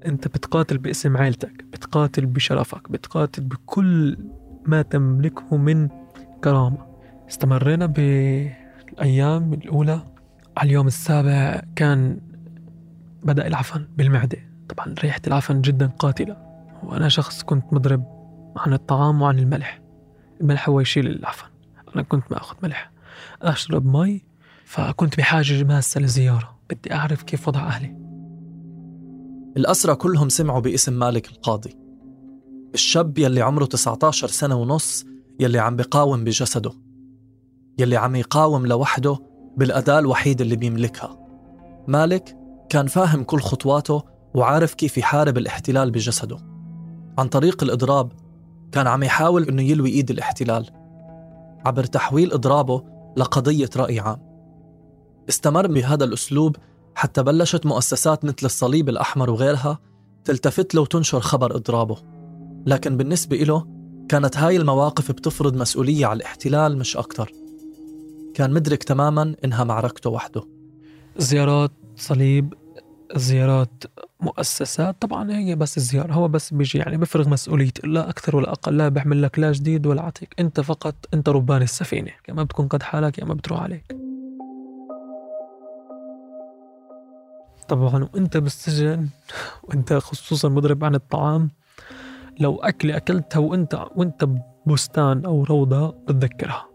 أنت 0.08 0.28
بتقاتل 0.28 0.78
باسم 0.78 1.17
عيلتك 1.17 1.63
بتقاتل 1.63 2.26
بشرفك 2.26 2.91
بتقاتل 2.91 3.43
بكل 3.43 4.17
ما 4.65 4.82
تملكه 4.82 5.58
من 5.58 5.89
كرامة. 6.43 6.86
استمرينا 7.30 7.86
بالأيام 7.86 9.54
الأولى. 9.54 10.02
على 10.58 10.67
اليوم 10.67 10.88
السابع 10.88 11.62
كان 11.76 12.20
بدأ 13.24 13.48
العفن 13.48 13.88
بالمعدة. 13.98 14.38
طبعا 14.70 14.96
ريحة 15.04 15.22
العفن 15.28 15.62
جدا 15.62 15.88
قاتلة. 15.88 16.38
وأنا 16.84 17.10
شخص 17.10 17.43
كنت 17.43 17.74
مضرب 17.74 18.04
عن 18.58 18.74
الطعام 18.74 19.22
وعن 19.22 19.39
الملح. 19.39 19.82
الملح 20.41 20.70
هو 20.70 20.80
يشيل 20.80 21.08
العفن. 21.08 21.48
أنا 21.96 22.04
كنت 22.04 22.32
ما 22.32 22.38
أخذ 22.38 22.56
ملح 22.63 22.91
أشرب 23.41 23.86
مي 23.86 24.24
فكنت 24.65 25.17
بحاجة 25.17 25.63
ماسة 25.63 26.02
لزيارة. 26.02 26.58
بدي 26.70 26.93
أعرف 26.93 27.24
كيف 27.24 27.48
وضع 27.48 27.67
أهلي. 27.67 28.07
الأسرى 29.58 29.96
كلهم 29.96 30.30
سمعوا 30.30 30.60
باسم 30.60 30.93
مالك 30.93 31.30
القاضي. 31.30 31.78
الشاب 32.74 33.17
يلي 33.17 33.41
عمره 33.41 33.65
19 33.65 34.28
سنة 34.28 34.56
ونص 34.56 35.06
يلي 35.39 35.60
عم 35.60 35.76
بقاوم 35.76 36.24
بجسده. 36.24 36.72
يلي 37.80 37.96
عم 37.96 38.15
يقاوم 38.15 38.65
لوحده 38.65 39.20
بالأداة 39.58 40.00
الوحيدة 40.00 40.43
اللي 40.43 40.56
بيملكها. 40.56 41.20
مالك 41.88 42.38
كان 42.70 42.88
فاهم 42.88 43.24
كل 43.24 43.39
خطواته 43.39 44.04
وعارف 44.36 44.74
كيف 44.74 44.98
يحارب 44.98 45.38
الاحتلال 45.38 45.91
بجسده. 45.91 46.38
عن 47.17 47.28
طريق 47.28 47.63
الإضراب 47.63 48.12
كان 48.72 48.88
عم 48.88 49.04
يحاول 49.04 49.43
إنه 49.43 49.62
يلوي 49.62 49.89
إيد 49.89 50.12
الاحتلال. 50.12 50.70
عبر 51.65 51.84
تحويل 51.84 52.34
إضرابه 52.34 52.84
لقضية 53.17 53.70
رأي 53.78 54.00
عام. 54.00 54.20
استمر 55.30 55.67
بهذا 55.67 56.04
الأسلوب 56.04 56.56
حتى 56.98 57.24
بلشت 57.24 57.66
مؤسسات 57.66 58.26
مثل 58.26 58.46
الصليب 58.46 58.90
الأحمر 58.90 59.30
وغيرها 59.30 59.80
تلتفت 60.26 60.76
له 60.76 60.82
وتنشر 60.82 61.20
خبر 61.20 61.56
إضرابه. 61.56 61.98
لكن 62.66 62.98
بالنسبة 62.98 63.38
له 63.38 63.68
كانت 64.10 64.38
هاي 64.38 64.58
المواقف 64.58 65.12
بتفرض 65.12 65.56
مسؤولية 65.56 66.06
على 66.06 66.18
الاحتلال 66.18 66.78
مش 66.78 66.98
أكتر. 66.98 67.32
كان 68.34 68.54
مدرك 68.54 68.84
تماما 68.84 69.36
إنها 69.46 69.64
معركته 69.64 70.10
وحده. 70.10 70.44
زيارات 71.18 71.72
صليب 71.96 72.54
زيارات 73.16 73.84
مؤسسات 74.20 75.02
طبعا 75.02 75.32
هي 75.32 75.56
بس 75.56 75.78
الزيارة 75.78 76.14
هو 76.14 76.28
بس 76.28 76.54
بيجي 76.54 76.78
يعني 76.78 76.98
بفرغ 76.98 77.30
مسؤوليته 77.30 77.88
لا 77.88 78.10
أكثر 78.10 78.36
ولا 78.36 78.52
أقل 78.52 78.78
لا 78.78 78.90
بيعمل 78.90 79.22
لك 79.22 79.40
لا 79.40 79.52
جديد 79.52 79.88
ولا 79.88 80.02
عتيق. 80.02 80.30
أنت 80.40 80.60
فقط 80.60 80.96
أنت 81.14 81.30
ربان 81.30 81.62
السفينة 81.62 82.12
يا 82.30 82.34
ما 82.34 82.44
بتكون 82.44 82.68
قد 82.68 82.84
حالك 82.84 83.18
يا 83.18 83.26
ما 83.26 83.34
بتروح 83.34 83.62
عليك. 83.62 84.08
طبعا 87.70 88.10
وأنت 88.14 88.38
بالسجن 88.38 89.10
وأنت 89.64 89.94
خصوصا 89.94 90.50
مضرب 90.50 90.84
عن 90.84 90.96
الطعام. 90.96 91.50
لو 92.40 92.56
أكلة 92.56 92.98
أكلتها 92.98 93.40
وأنت 93.40 93.86
وأنت 93.96 94.26
ببستان 94.66 95.26
أو 95.26 95.44
روضة 95.44 95.90
بتتذكرها 95.90 96.66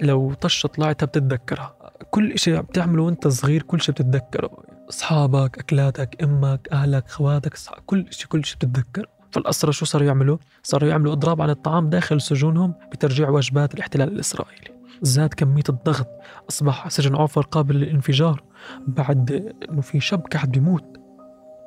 لو 0.00 0.34
طشة 0.34 0.66
طلعتها 0.66 1.06
بتتذكرها. 1.06 1.76
كل 2.10 2.38
شيء 2.38 2.60
بتعمله 2.60 3.02
وأنت 3.02 3.28
صغير 3.28 3.62
كل 3.62 3.80
شيء 3.80 3.94
بتتذكره. 3.94 4.50
أصحابك 4.88 5.58
أكلاتك 5.58 6.22
أمك 6.22 6.68
أهلك 6.72 7.08
خواتك 7.08 7.54
كل 7.86 8.06
شيء 8.10 8.26
كل 8.26 8.44
شيء 8.44 8.56
بتتذكر 8.56 9.06
فالأسرى 9.30 9.72
شو 9.72 9.84
صاروا 9.84 10.06
يعملوا؟ 10.06 10.38
صاروا 10.62 10.88
يعملوا 10.88 11.12
إضراب 11.12 11.42
عن 11.42 11.50
الطعام 11.50 11.90
داخل 11.90 12.20
سجونهم 12.20 12.74
بترجيع 12.92 13.28
وجبات 13.28 13.74
الاحتلال 13.74 14.08
الإسرائيلي. 14.12 14.75
زاد 15.02 15.34
كمية 15.34 15.62
الضغط 15.68 16.06
أصبح 16.50 16.88
سجن 16.88 17.16
عوفر 17.16 17.40
قابل 17.40 17.74
للانفجار 17.74 18.42
بعد 18.86 19.54
إنه 19.70 19.80
في 19.80 20.00
شاب 20.00 20.26
قاعد 20.32 20.50
بيموت. 20.50 20.84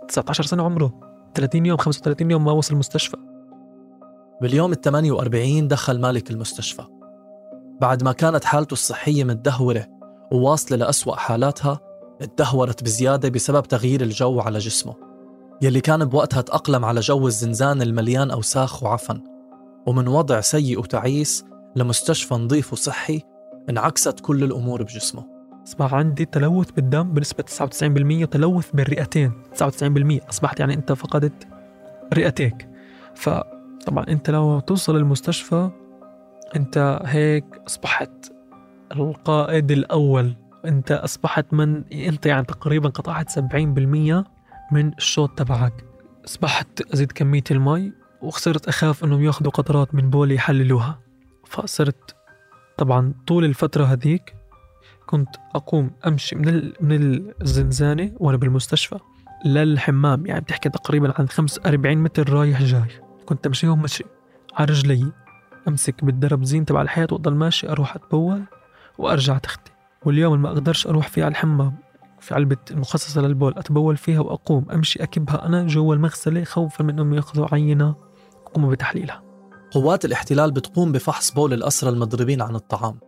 19 0.07 0.43
سنة 0.43 0.63
عمره 0.63 0.99
30 1.35 1.65
يوم 1.65 1.77
35 1.77 2.31
يوم 2.31 2.45
ما 2.45 2.51
وصل 2.51 2.73
المستشفى. 2.73 3.17
باليوم 4.41 4.71
ال 4.71 4.81
48 4.81 5.67
دخل 5.67 6.01
مالك 6.01 6.31
المستشفى. 6.31 6.83
بعد 7.81 8.03
ما 8.03 8.11
كانت 8.11 8.45
حالته 8.45 8.73
الصحية 8.73 9.23
متدهورة 9.23 9.87
وواصلة 10.31 10.77
لأسوأ 10.77 11.15
حالاتها 11.15 11.79
اتدهورت 12.21 12.83
بزيادة 12.83 13.29
بسبب 13.29 13.63
تغيير 13.63 14.01
الجو 14.01 14.39
على 14.39 14.59
جسمه 14.59 14.95
يلي 15.61 15.81
كان 15.81 16.05
بوقتها 16.05 16.41
تأقلم 16.41 16.85
على 16.85 16.99
جو 16.99 17.27
الزنزان 17.27 17.81
المليان 17.81 18.31
أوساخ 18.31 18.83
وعفن. 18.83 19.21
ومن 19.87 20.07
وضع 20.07 20.41
سيء 20.41 20.79
وتعيس 20.79 21.45
لمستشفى 21.75 22.33
نظيف 22.33 22.73
وصحي 22.73 23.21
انعكست 23.69 24.19
كل 24.19 24.43
الأمور 24.43 24.83
بجسمه. 24.83 25.25
أصبح 25.67 25.93
عندي 25.93 26.25
تلوث 26.25 26.71
بالدم 26.71 27.13
بنسبة 27.13 27.43
99% 27.43 28.23
وتلوث 28.23 28.71
بالرئتين 28.73 29.31
99% 29.53 30.29
أصبحت 30.29 30.59
يعني 30.59 30.73
أنت 30.73 30.91
فقدت 30.91 31.47
رئتيك. 32.13 32.69
ف 33.15 33.29
طبعا 33.85 34.05
أنت 34.09 34.29
لو 34.29 34.59
توصل 34.59 34.95
المستشفى 34.95 35.69
أنت 36.55 37.01
هيك 37.05 37.45
أصبحت 37.67 38.31
القائد 38.91 39.71
الأول. 39.71 40.35
أنت 40.65 40.91
أصبحت 40.91 41.53
من 41.53 41.83
أنت 41.93 42.25
يعني 42.25 42.45
تقريبا 42.45 42.89
قطعت 42.89 43.29
70% 43.29 43.39
من 44.71 44.93
الشوط 44.97 45.29
تبعك. 45.29 45.85
أصبحت 46.25 46.81
أزيد 46.93 47.11
كمية 47.11 47.43
المي 47.51 47.93
وصرت 48.21 48.67
أخاف 48.67 49.03
إنهم 49.03 49.23
يأخذوا 49.23 49.51
قطرات 49.51 49.95
من 49.95 50.09
بولي 50.09 50.35
يحللوها. 50.35 50.99
فصرت 51.49 52.15
طبعا 52.77 53.13
طول 53.27 53.45
الفترة 53.45 53.83
هذيك 53.83 54.35
كنت 55.05 55.29
أقوم 55.55 55.91
أمشي 56.07 56.35
من 56.35 56.71
من 56.81 57.31
الزنزانة 57.41 58.11
وأنا 58.19 58.37
بالمستشفى 58.37 58.99
للحمام 59.45 60.25
يعني 60.25 60.41
بتحكي 60.41 60.69
تقريبا 60.69 61.13
عن 61.19 61.27
45 61.27 61.97
متر 61.97 62.29
رايح 62.33 62.63
جاي. 62.63 62.87
كنت 63.25 63.47
أمشيهم 63.47 63.81
مشي 63.81 64.03
على 64.55 64.71
رجلي 64.71 65.11
أمسك 65.67 66.03
بالدرب 66.03 66.43
زين 66.43 66.65
تبع 66.65 66.81
الحياة 66.81 67.07
وأضل 67.11 67.35
ماشي 67.35 67.69
أروح 67.69 67.95
أتبول 67.95 68.43
وأرجع 68.97 69.37
تختي. 69.37 69.71
واليوم 70.05 70.41
ما 70.41 70.49
أقدرش 70.49 70.87
أروح 70.87 71.07
فيه 71.07 71.23
على 71.23 71.31
الحمام 71.31 71.75
في 72.19 72.35
علبة 72.35 72.57
مخصصة 72.71 73.21
للبول 73.21 73.53
أتبول 73.57 73.97
فيها 73.97 74.19
وأقوم 74.19 74.65
أمشي 74.73 75.03
أكبها 75.03 75.45
أنا 75.45 75.67
جوا 75.67 75.95
المغسلة 75.95 76.43
خوفا 76.43 76.83
من 76.83 76.89
أنهم 76.89 77.13
يأخذوا 77.13 77.47
عينة 77.53 77.95
ويقوموا 78.45 78.71
بتحليلها. 78.71 79.28
قوات 79.71 80.05
الاحتلال 80.05 80.51
بتقوم 80.51 80.91
بفحص 80.91 81.31
بول 81.31 81.53
الأسرى 81.53 81.89
المضربين 81.89 82.41
عن 82.41 82.55
الطعام. 82.55 82.99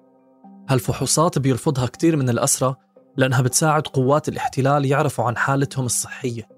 هالفحوصات 0.69 1.39
بيرفضها 1.39 1.85
كتير 1.85 2.15
من 2.15 2.29
الأسرى 2.29 2.75
لأنها 3.17 3.41
بتساعد 3.41 3.87
قوات 3.87 4.29
الاحتلال 4.29 4.85
يعرفوا 4.85 5.25
عن 5.25 5.37
حالتهم 5.37 5.85
الصحية. 5.85 6.49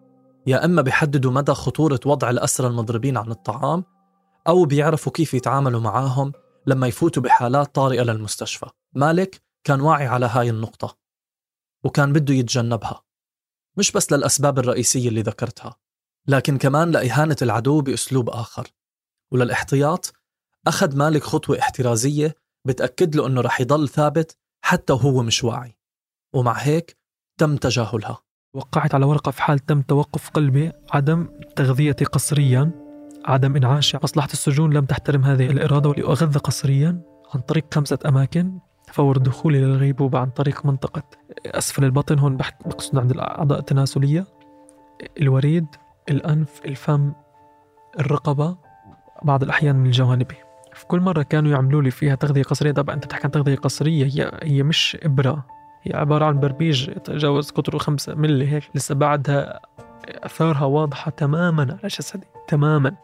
يا 0.47 0.65
إما 0.65 0.81
بيحددوا 0.81 1.31
مدى 1.31 1.53
خطورة 1.53 1.99
وضع 2.05 2.29
الأسرى 2.29 2.67
المضربين 2.67 3.17
عن 3.17 3.31
الطعام 3.31 3.83
أو 4.47 4.65
بيعرفوا 4.65 5.11
كيف 5.11 5.33
يتعاملوا 5.33 5.81
معاهم 5.81 6.31
لما 6.67 6.87
يفوتوا 6.87 7.23
بحالات 7.23 7.75
طارئة 7.75 8.03
للمستشفى. 8.03 8.65
مالك 8.93 9.41
كان 9.63 9.81
واعي 9.81 10.07
على 10.07 10.25
هاي 10.25 10.49
النقطة 10.49 10.97
وكان 11.83 12.13
بده 12.13 12.33
يتجنبها. 12.33 13.01
مش 13.77 13.91
بس 13.91 14.13
للأسباب 14.13 14.59
الرئيسية 14.59 15.09
اللي 15.09 15.21
ذكرتها 15.21 15.75
لكن 16.27 16.57
كمان 16.57 16.91
لإهانة 16.91 17.35
العدو 17.41 17.81
بأسلوب 17.81 18.29
آخر. 18.29 18.67
وللاحتياط 19.31 20.13
أخذ 20.67 20.97
مالك 20.97 21.23
خطوة 21.23 21.59
احترازية 21.59 22.36
بتأكد 22.65 23.15
له 23.15 23.27
أنه 23.27 23.41
رح 23.41 23.62
يضل 23.62 23.89
ثابت 23.89 24.38
حتى 24.65 24.93
وهو 24.93 25.23
مش 25.23 25.43
واعي. 25.43 25.77
ومع 26.36 26.53
هيك 26.53 26.97
تم 27.39 27.55
تجاهلها. 27.55 28.17
وقعت 28.55 28.95
على 28.95 29.05
ورقة 29.05 29.31
في 29.31 29.41
حال 29.41 29.59
تم 29.59 29.81
توقف 29.81 30.29
قلبي. 30.29 30.71
عدم 30.91 31.27
تغذيتي 31.55 32.05
قسريا 32.05 32.71
عدم 33.25 33.55
إنعاشي 33.55 33.97
مصلحة 34.03 34.29
السجون 34.33 34.73
لم 34.73 34.86
تحترم 34.86 35.23
هذه 35.23 35.47
الإرادة 35.47 35.89
ولأغذى 35.89 36.39
قسريا 36.39 37.01
عن 37.36 37.41
طريق 37.41 37.73
خمسة 37.73 37.99
أماكن. 38.05 38.59
فور 38.91 39.17
دخولي 39.17 39.62
للغيبوبة 39.62 40.19
عن 40.19 40.29
طريق 40.29 40.65
منطقة 40.65 41.03
أسفل 41.45 41.83
البطن. 41.83 42.19
هون 42.19 42.38
بقصد 42.38 42.97
عند 42.97 43.12
الأعضاء 43.12 43.59
التناسلية. 43.59 44.27
الوريد 45.21 45.67
الأنف 46.09 46.62
الفم 46.65 47.13
الرقبة. 47.99 48.72
بعض 49.23 49.43
الأحيان 49.43 49.75
من 49.75 49.86
الجوانبي 49.86 50.36
في 50.73 50.86
كل 50.86 50.99
مرة 50.99 51.21
كانوا 51.21 51.51
يعملوا 51.51 51.81
لي 51.81 51.91
فيها 51.91 52.15
تغذية 52.15 52.43
قسرية 52.43 52.71
طبعا 52.71 52.95
أنت 52.95 53.05
بتحكي 53.05 53.23
عن 53.25 53.31
تغذية 53.31 53.55
قسرية 53.55 54.05
هي 54.05 54.31
هي 54.43 54.63
مش 54.63 54.97
إبرة. 55.03 55.45
هي 55.83 55.95
عبارة 55.95 56.25
عن 56.25 56.39
بربيج 56.39 56.89
يتجاوز 56.89 57.51
قطره 57.51 57.77
خمسة 57.77 58.15
ملي 58.15 58.51
هيك. 58.51 58.63
لسه 58.75 58.95
بعدها 58.95 59.59
آثارها 60.23 60.65
واضحة 60.65 61.12
تماما 61.12 61.63
على 61.63 61.88
جسدي 61.88 62.27
تماما. 62.47 62.95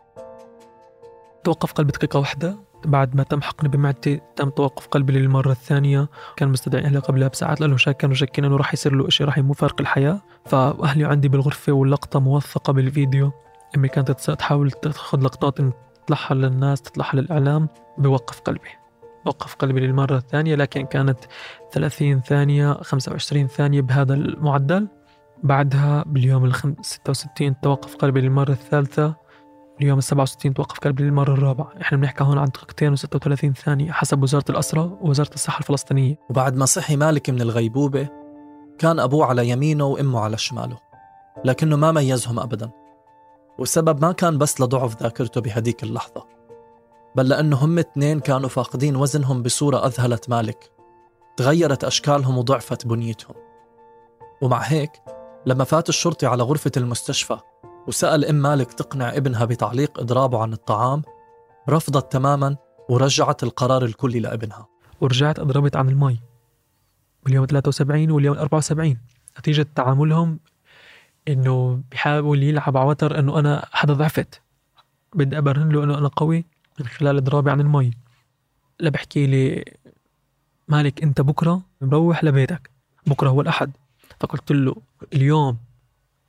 توقف 1.44 1.74
قلبي 1.74 1.92
دقيقة 1.92 2.20
واحدة. 2.20 2.58
بعد 2.86 3.16
ما 3.16 3.24
تم 3.24 3.42
حقني 3.42 3.70
بمعدتي 3.70 4.22
تم 4.36 4.50
توقف 4.50 4.88
قلبي 4.88 5.14
للمرة 5.14 5.52
الثانية. 5.52 6.08
كان 6.38 6.50
مستدعي 6.50 6.86
أهلي 6.86 7.00
قبلها 7.00 7.28
بساعات 7.28 7.62
لأنه 7.62 7.78
شاك 7.78 7.98
كانوا 7.98 8.16
شاكين 8.16 8.46
أنه 8.46 8.58
راح 8.58 8.74
يصير 8.74 8.96
له 8.96 9.08
إشي 9.08 9.24
راح 9.24 9.38
يفارق 9.38 9.82
الحياة. 9.82 10.22
فأهلي 10.46 11.06
عندي 11.06 11.28
بالغرفة 11.28 11.72
واللقطة 11.72 12.20
موثقة 12.20 12.74
بالفيديو. 12.74 13.32
أمي 13.76 13.88
كانت 13.88 14.12
تحاول 14.12 14.72
تاخذ 14.72 15.22
لقطات 15.22 15.60
تطلعها 16.10 16.34
للناس 16.34 16.82
تطلعها 16.82 17.16
للإعلام 17.16 17.68
بوقف 17.98 18.40
قلبي. 18.40 18.70
وقف 19.26 19.56
قلبي 19.56 19.80
للمرة 19.80 20.18
الثانية 20.18 20.56
لكن 20.56 20.86
كانت 20.86 21.20
30 21.72 22.22
ثانية 22.22 22.74
25 22.74 23.48
ثانية 23.48 23.82
بهذا 23.82 24.14
المعدل. 24.14 24.88
بعدها 25.44 26.04
باليوم 26.08 26.46
ال 26.46 26.76
66 26.82 27.60
توقف 27.62 27.96
قلبي 27.96 28.22
للمرة 28.22 28.52
الثالثة 28.52 29.16
اليوم 29.82 29.98
ال 29.98 30.04
67 30.04 30.54
توقف 30.54 30.80
قلبي 30.80 31.04
للمرة 31.04 31.34
الرابعة. 31.34 31.74
إحنا 31.82 31.98
بنحكي 31.98 32.24
هون 32.24 32.38
عن 32.38 32.48
دقيقتين 32.48 32.96
و36 32.96 33.54
ثانية 33.54 33.92
حسب 33.92 34.24
وزارة 34.24 34.46
الأسرة 34.50 34.98
ووزارة 35.02 35.34
الصحة 35.34 35.60
الفلسطينية. 35.60 36.16
وبعد 36.30 36.56
ما 36.56 36.66
صحي 36.66 36.96
مالك 36.96 37.30
من 37.30 37.42
الغيبوبة 37.42 38.10
كان 38.80 39.00
أبوه 39.00 39.26
على 39.26 39.50
يمينه 39.50 39.86
وأمه 39.86 40.20
على 40.20 40.38
شماله 40.38 40.78
لكنه 41.46 41.76
ما 41.76 41.92
ميزهم 41.92 42.40
أبدا. 42.40 42.79
والسبب 43.60 44.02
ما 44.02 44.12
كان 44.12 44.38
بس 44.38 44.62
لضعف 44.62 45.02
ذاكرته 45.02 45.42
بهديك 45.42 45.84
اللحظة 45.84 46.28
بل 47.16 47.30
لأنه 47.30 47.58
هم 47.58 47.80
اثنين 47.80 48.20
كانوا 48.20 48.50
فاقدين 48.50 48.96
وزنهم 48.96 49.44
بصورة 49.44 49.88
أذهلت 49.88 50.30
مالك 50.30 50.72
تغيرت 51.38 51.84
أشكالهم 51.84 52.38
وضعفت 52.38 52.88
بنيتهم. 52.88 53.36
ومع 54.42 54.60
هيك 54.60 54.92
لما 55.46 55.64
فات 55.64 55.90
الشرطي 55.90 56.26
على 56.26 56.44
غرفة 56.44 56.72
المستشفى 56.78 57.38
وسأل 57.88 58.26
أم 58.26 58.36
مالك 58.36 58.74
تقنع 58.74 59.18
ابنها 59.18 59.46
بتعليق 59.46 60.00
إضرابه 60.00 60.42
عن 60.42 60.54
الطعام 60.54 61.02
رفضت 61.70 62.12
تماما 62.12 62.58
ورجعت 62.90 63.44
القرار 63.44 63.86
الكلي 63.86 64.20
لابنها. 64.20 64.68
ورجعت 65.02 65.40
أضربت 65.40 65.76
عن 65.76 65.90
المي. 65.90 66.20
باليوم 67.26 67.46
73 67.46 68.12
واليوم 68.12 68.38
74 68.38 68.98
نتيجة 69.40 69.68
تعاملهم 69.76 70.40
إنه 71.34 71.84
بيحاول 71.92 72.44
يلعب 72.44 72.78
على 72.78 72.90
وتر 72.90 73.20
إنه 73.20 73.40
أنا 73.40 73.66
حدا 73.72 73.94
ضعفت. 73.94 74.42
بدي 75.16 75.38
أبرهن 75.38 75.70
له 75.70 75.84
إنه 75.84 75.98
أنا 75.98 76.08
قوي 76.08 76.46
من 76.80 76.86
خلال 76.86 77.18
إضرابي 77.18 77.52
عن 77.52 77.60
المي. 77.60 77.92
لا 78.80 78.90
بحكي 78.90 79.28
لي 79.28 79.66
مالك 80.68 81.04
أنت 81.04 81.22
بكرة 81.22 81.62
مروح 81.82 82.24
لبيتك. 82.24 82.72
بكرة 83.08 83.30
هو 83.30 83.42
الأحد. 83.42 83.72
فقلت 84.20 84.52
له 84.52 84.76
اليوم 85.14 85.58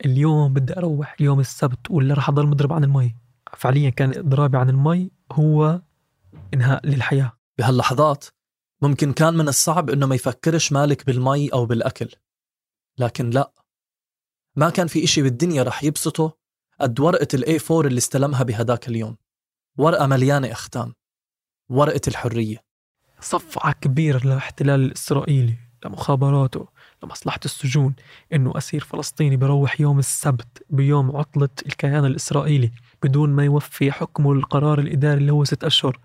اليوم 0.05 0.53
بدي 0.53 0.77
أروح 0.77 1.21
يوم 1.21 1.39
السبت 1.39 1.91
ولا 1.91 2.13
رح 2.13 2.29
أضل 2.29 2.47
مضرب 2.47 2.73
عن 2.73 2.83
المي. 2.83 3.15
فعليا 3.57 3.89
كان 3.89 4.09
إضرابي 4.17 4.57
عن 4.57 4.69
المي 4.69 5.11
هو 5.31 5.81
إنهاء 6.53 6.87
للحياة. 6.87 7.31
بهاللحظات 7.57 8.25
ممكن 8.81 9.13
كان 9.13 9.33
من 9.33 9.47
الصعب 9.47 9.89
إنه 9.89 10.07
ما 10.07 10.15
يفكرش 10.15 10.71
مالك 10.71 11.05
بالمي 11.05 11.49
أو 11.53 11.65
بالأكل. 11.65 12.09
لكن 12.97 13.29
لا. 13.29 13.51
ما 14.55 14.69
كان 14.69 14.87
في 14.87 15.03
إشي 15.03 15.21
بالدنيا 15.21 15.63
رح 15.63 15.83
يبسطه؟ 15.83 16.37
قد 16.81 16.99
ورقة 16.99 17.27
الاي 17.33 17.57
4 17.71 17.87
اللي 17.87 17.97
استلمها 17.97 18.43
بهداك 18.43 18.87
اليوم. 18.87 19.17
ورقة 19.77 20.07
مليانة 20.07 20.51
أختام. 20.51 20.93
ورقة 21.69 22.01
الحرية. 22.07 22.63
صفعة 23.19 23.73
كبيرة 23.73 24.21
للاحتلال 24.25 24.79
الإسرائيلي 24.85 25.55
لمخابراته 25.85 26.67
لمصلحة 27.03 27.39
السجون 27.45 27.95
إنه 28.33 28.57
أسير 28.57 28.83
فلسطيني 28.83 29.37
بروح 29.37 29.81
يوم 29.81 29.99
السبت 29.99 30.65
بيوم 30.69 31.17
عطلة 31.17 31.49
الكيان 31.65 32.05
الإسرائيلي 32.05 32.71
بدون 33.03 33.29
ما 33.29 33.45
يوفي 33.45 33.91
حكمه 33.91 34.31
القرار 34.31 34.79
الإداري 34.79 35.21
اللي 35.21 35.31
هو 35.31 35.43
ست 35.43 35.63
أشهر. 35.63 35.99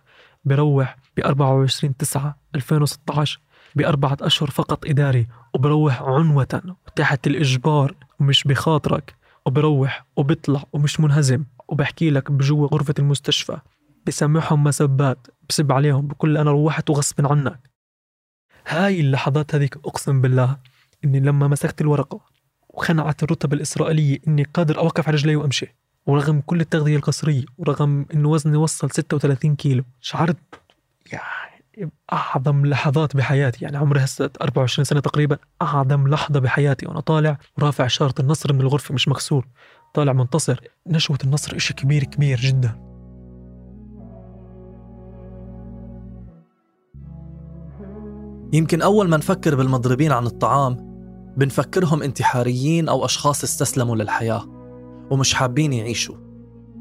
بروح 0.45 0.97
ب 1.17 1.21
24 1.21 1.97
9 1.97 2.39
2016 2.55 3.41
بأربعة 3.77 4.17
أشهر 4.21 4.51
فقط 4.51 4.87
إداري. 4.87 5.27
وبروح 5.55 6.03
عنوة 6.03 6.77
وتحت 6.87 7.27
الإجبار 7.27 7.95
ومش 8.21 8.45
بخاطرك. 8.45 9.15
وبروح 9.47 10.07
وبطلع 10.17 10.65
ومش 10.73 11.01
منهزم. 11.01 11.45
وبحكي 11.69 12.11
لك 12.11 12.31
بجوا 12.31 12.67
غرفة 12.67 12.95
المستشفى. 12.99 13.59
بسمعهم 14.07 14.65
مسبات 14.65 15.27
بسب 15.49 15.73
عليهم 15.73 16.07
بقول 16.07 16.37
أنا 16.37 16.51
روحت 16.51 16.91
وغصب 16.91 17.27
عنك. 17.27 17.71
هاي 18.69 19.01
اللحظات 19.01 19.55
هذيك 19.55 19.77
أقسم 19.77 20.21
بالله 20.21 20.57
إني 21.05 21.21
لما 21.21 21.49
مسكت 21.49 21.81
الورقة 21.81 22.21
وخنعت 22.69 23.23
الرتب 23.23 23.53
الإسرائيلية 23.53 24.19
إني 24.29 24.43
قادر 24.43 24.79
أوقف 24.79 25.09
على 25.09 25.17
رجلي 25.17 25.37
وأمشي. 25.37 25.67
ورغم 26.07 26.41
كل 26.41 26.61
التغذية 26.61 26.97
القسرية 26.97 27.45
ورغم 27.59 28.07
إنه 28.15 28.29
وزني 28.29 28.57
وصل 28.57 28.91
36 28.91 29.57
كيلو 29.57 29.85
شعرت 30.01 30.37
يعني 31.13 31.46
أعظم 32.13 32.67
لحظات 32.67 33.17
بحياتي 33.17 33.65
يعني 33.65 33.77
عمري 33.77 34.05
هسه 34.05 34.31
24 34.43 34.85
سنة 34.85 35.01
تقريبا 35.01 35.39
أعظم 35.63 36.09
لحظة 36.09 36.41
بحياتي 36.41 36.87
وأنا 36.87 37.01
طالع 37.01 37.39
ورافع 37.59 37.87
شارة 37.87 38.15
النصر 38.21 38.53
من 38.53 38.61
الغرفة 38.61 38.95
مش 38.95 39.09
مكسور 39.09 39.47
طالع 39.95 40.13
منتصر. 40.13 40.61
نشوة 40.87 41.19
النصر 41.25 41.57
إشي 41.57 41.75
كبير 41.75 42.05
كبير 42.05 42.41
جدا. 42.41 42.87
يمكن 48.53 48.83
أول 48.83 49.09
ما 49.09 49.17
نفكر 49.17 49.55
بالمضربين 49.55 50.13
عن 50.13 50.27
الطعام 50.27 50.77
بنفكرهم 51.37 52.03
انتحاريين 52.03 52.89
أو 52.89 53.05
أشخاص 53.05 53.45
استسلموا 53.45 53.97
للحياة 53.97 54.45
ومش 55.11 55.35
حابين 55.35 55.73
يعيشوا. 55.73 56.17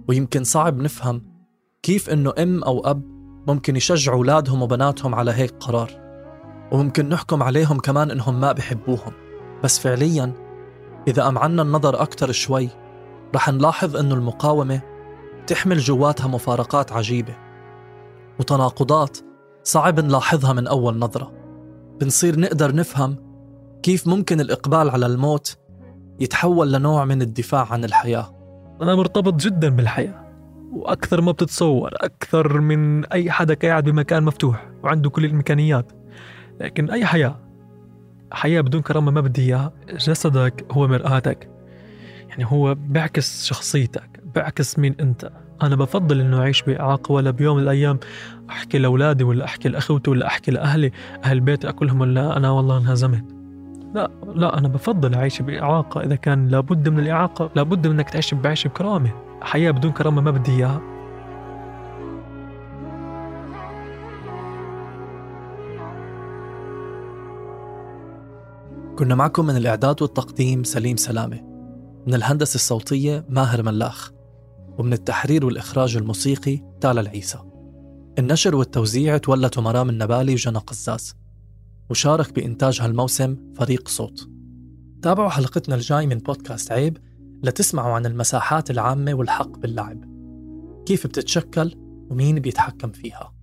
ويمكن 0.08 0.44
صعب 0.44 0.78
نفهم 0.78 1.22
كيف 1.84 2.10
إنه 2.10 2.34
أم 2.38 2.64
أو 2.64 2.80
أب 2.80 3.15
ممكن 3.48 3.76
يشجعوا 3.76 4.18
أولادهم 4.18 4.62
وبناتهم 4.62 5.16
على 5.16 5.32
هيك 5.32 5.54
قرار. 5.60 5.92
وممكن 6.72 7.10
نحكم 7.10 7.44
عليهم 7.44 7.80
كمان 7.80 8.12
إنهم 8.12 8.40
ما 8.40 8.52
بحبوهم. 8.52 9.14
بس 9.64 9.80
فعليا 9.80 10.34
إذا 11.08 11.28
أمعنا 11.28 11.62
النظر 11.62 12.02
أكتر 12.02 12.32
شوي 12.32 12.70
رح 13.36 13.50
نلاحظ 13.50 13.98
إنه 13.98 14.16
المقاومة 14.16 14.82
تحمل 15.48 15.78
جواتها 15.78 16.28
مفارقات 16.28 16.92
عجيبة. 16.92 17.36
وتناقضات 18.40 19.18
صعب 19.64 20.00
نلاحظها 20.00 20.54
من 20.54 20.68
أول 20.68 21.00
نظرة. 21.00 21.32
بنصير 22.02 22.40
نقدر 22.40 22.76
نفهم 22.76 23.16
كيف 23.84 24.08
ممكن 24.08 24.40
الإقبال 24.42 24.90
على 24.90 25.06
الموت 25.06 25.58
يتحول 26.20 26.74
لنوع 26.74 27.06
من 27.06 27.22
الدفاع 27.22 27.68
عن 27.72 27.86
الحياة. 27.86 28.36
أنا 28.82 28.96
مرتبط 28.96 29.34
جدا 29.34 29.70
بالحياة. 29.70 30.25
وأكثر 30.76 31.22
ما 31.22 31.32
بتتصور 31.32 31.92
أكثر 31.94 32.62
من 32.62 33.06
أي 33.06 33.32
حدا 33.32 33.54
قاعد 33.54 33.90
بمكان 33.90 34.24
مفتوح 34.24 34.70
وعنده 34.84 35.10
كل 35.10 35.26
الإمكانيات. 35.26 35.92
لكن 36.62 36.92
أي 36.92 37.06
حياة؟ 37.06 37.40
حياة 38.32 38.62
بدون 38.62 38.82
كرامة 38.82 39.12
ما 39.12 39.22
بدي 39.22 39.42
إياها. 39.42 39.74
جسدك 39.90 40.66
هو 40.72 40.88
مرآتك. 40.88 41.50
يعني 42.30 42.46
هو 42.46 42.76
بيعكس 42.76 43.46
شخصيتك 43.46 44.20
بيعكس 44.36 44.80
مين 44.80 44.96
أنت. 45.00 45.32
أنا 45.64 45.76
بفضل 45.76 46.22
إنه 46.22 46.40
أعيش 46.40 46.62
بإعاقة 46.62 47.12
ولا 47.12 47.32
بيوم 47.32 47.58
من 47.58 47.64
الأيام 47.64 48.00
أحكي 48.50 48.78
لأولادي 48.78 49.24
ولا 49.24 49.46
أحكي 49.46 49.70
لأخوتي 49.70 50.10
ولا 50.10 50.28
أحكي 50.28 50.52
لأهلي 50.52 50.92
أهل 51.24 51.40
بيتي 51.40 51.70
أقول 51.70 52.16
لا 52.16 52.38
أنا 52.38 52.50
والله 52.50 52.78
انهزمت. 52.78 53.24
لا 53.96 54.12
لا 54.36 54.58
أنا 54.58 54.68
بفضل 54.68 55.14
أعيش 55.14 55.42
بإعاقة 55.42 56.04
إذا 56.04 56.16
كان 56.16 56.48
لابد 56.48 56.90
من 56.90 57.00
الإعاقة 57.00 57.50
لابد 57.56 57.88
من 57.88 57.94
إنك 57.94 58.10
تعيش 58.10 58.34
بعيش 58.34 58.68
بكرامة. 58.68 59.25
حياة 59.46 59.72
بدون 59.72 59.92
كرامة 59.92 60.22
ما 60.22 60.32
بدي 60.32 60.52
إياها. 60.52 60.82
كنا 69.00 69.16
معكم 69.16 69.46
من 69.46 69.58
الإعداد 69.58 70.02
والتقديم 70.02 70.64
سليم 70.64 70.98
سلامة 70.98 71.42
من 72.08 72.14
الهندسة 72.14 72.56
الصوتية 72.56 73.26
ماهر 73.30 73.64
ملاخ 73.64 74.12
ومن 74.78 74.94
التحرير 74.94 75.46
والإخراج 75.46 75.98
الموسيقي 75.98 76.62
تالا 76.82 77.02
العيسى. 77.02 77.40
النشر 78.20 78.56
والتوزيع 78.56 79.18
تولته 79.18 79.62
مرام 79.62 79.90
النبالي 79.90 80.34
وجنى 80.34 80.58
قزاز 80.58 81.16
وشارك 81.90 82.34
بإنتاج 82.36 82.82
هالموسم 82.82 83.38
فريق 83.56 83.88
صوت. 83.88 84.30
تابعوا 85.02 85.30
حلقتنا 85.30 85.76
الجاي 85.76 86.08
من 86.08 86.18
بودكاست 86.18 86.72
عيب 86.72 86.98
لتسمعوا 87.46 87.94
عن 87.94 88.06
المساحات 88.06 88.72
العامة 88.72 89.14
والحق 89.14 89.58
باللعب. 89.58 90.06
كيف 90.86 91.08
بتتشكل 91.08 91.76
ومين 92.10 92.40
بيتحكم 92.40 92.92
فيها. 92.92 93.35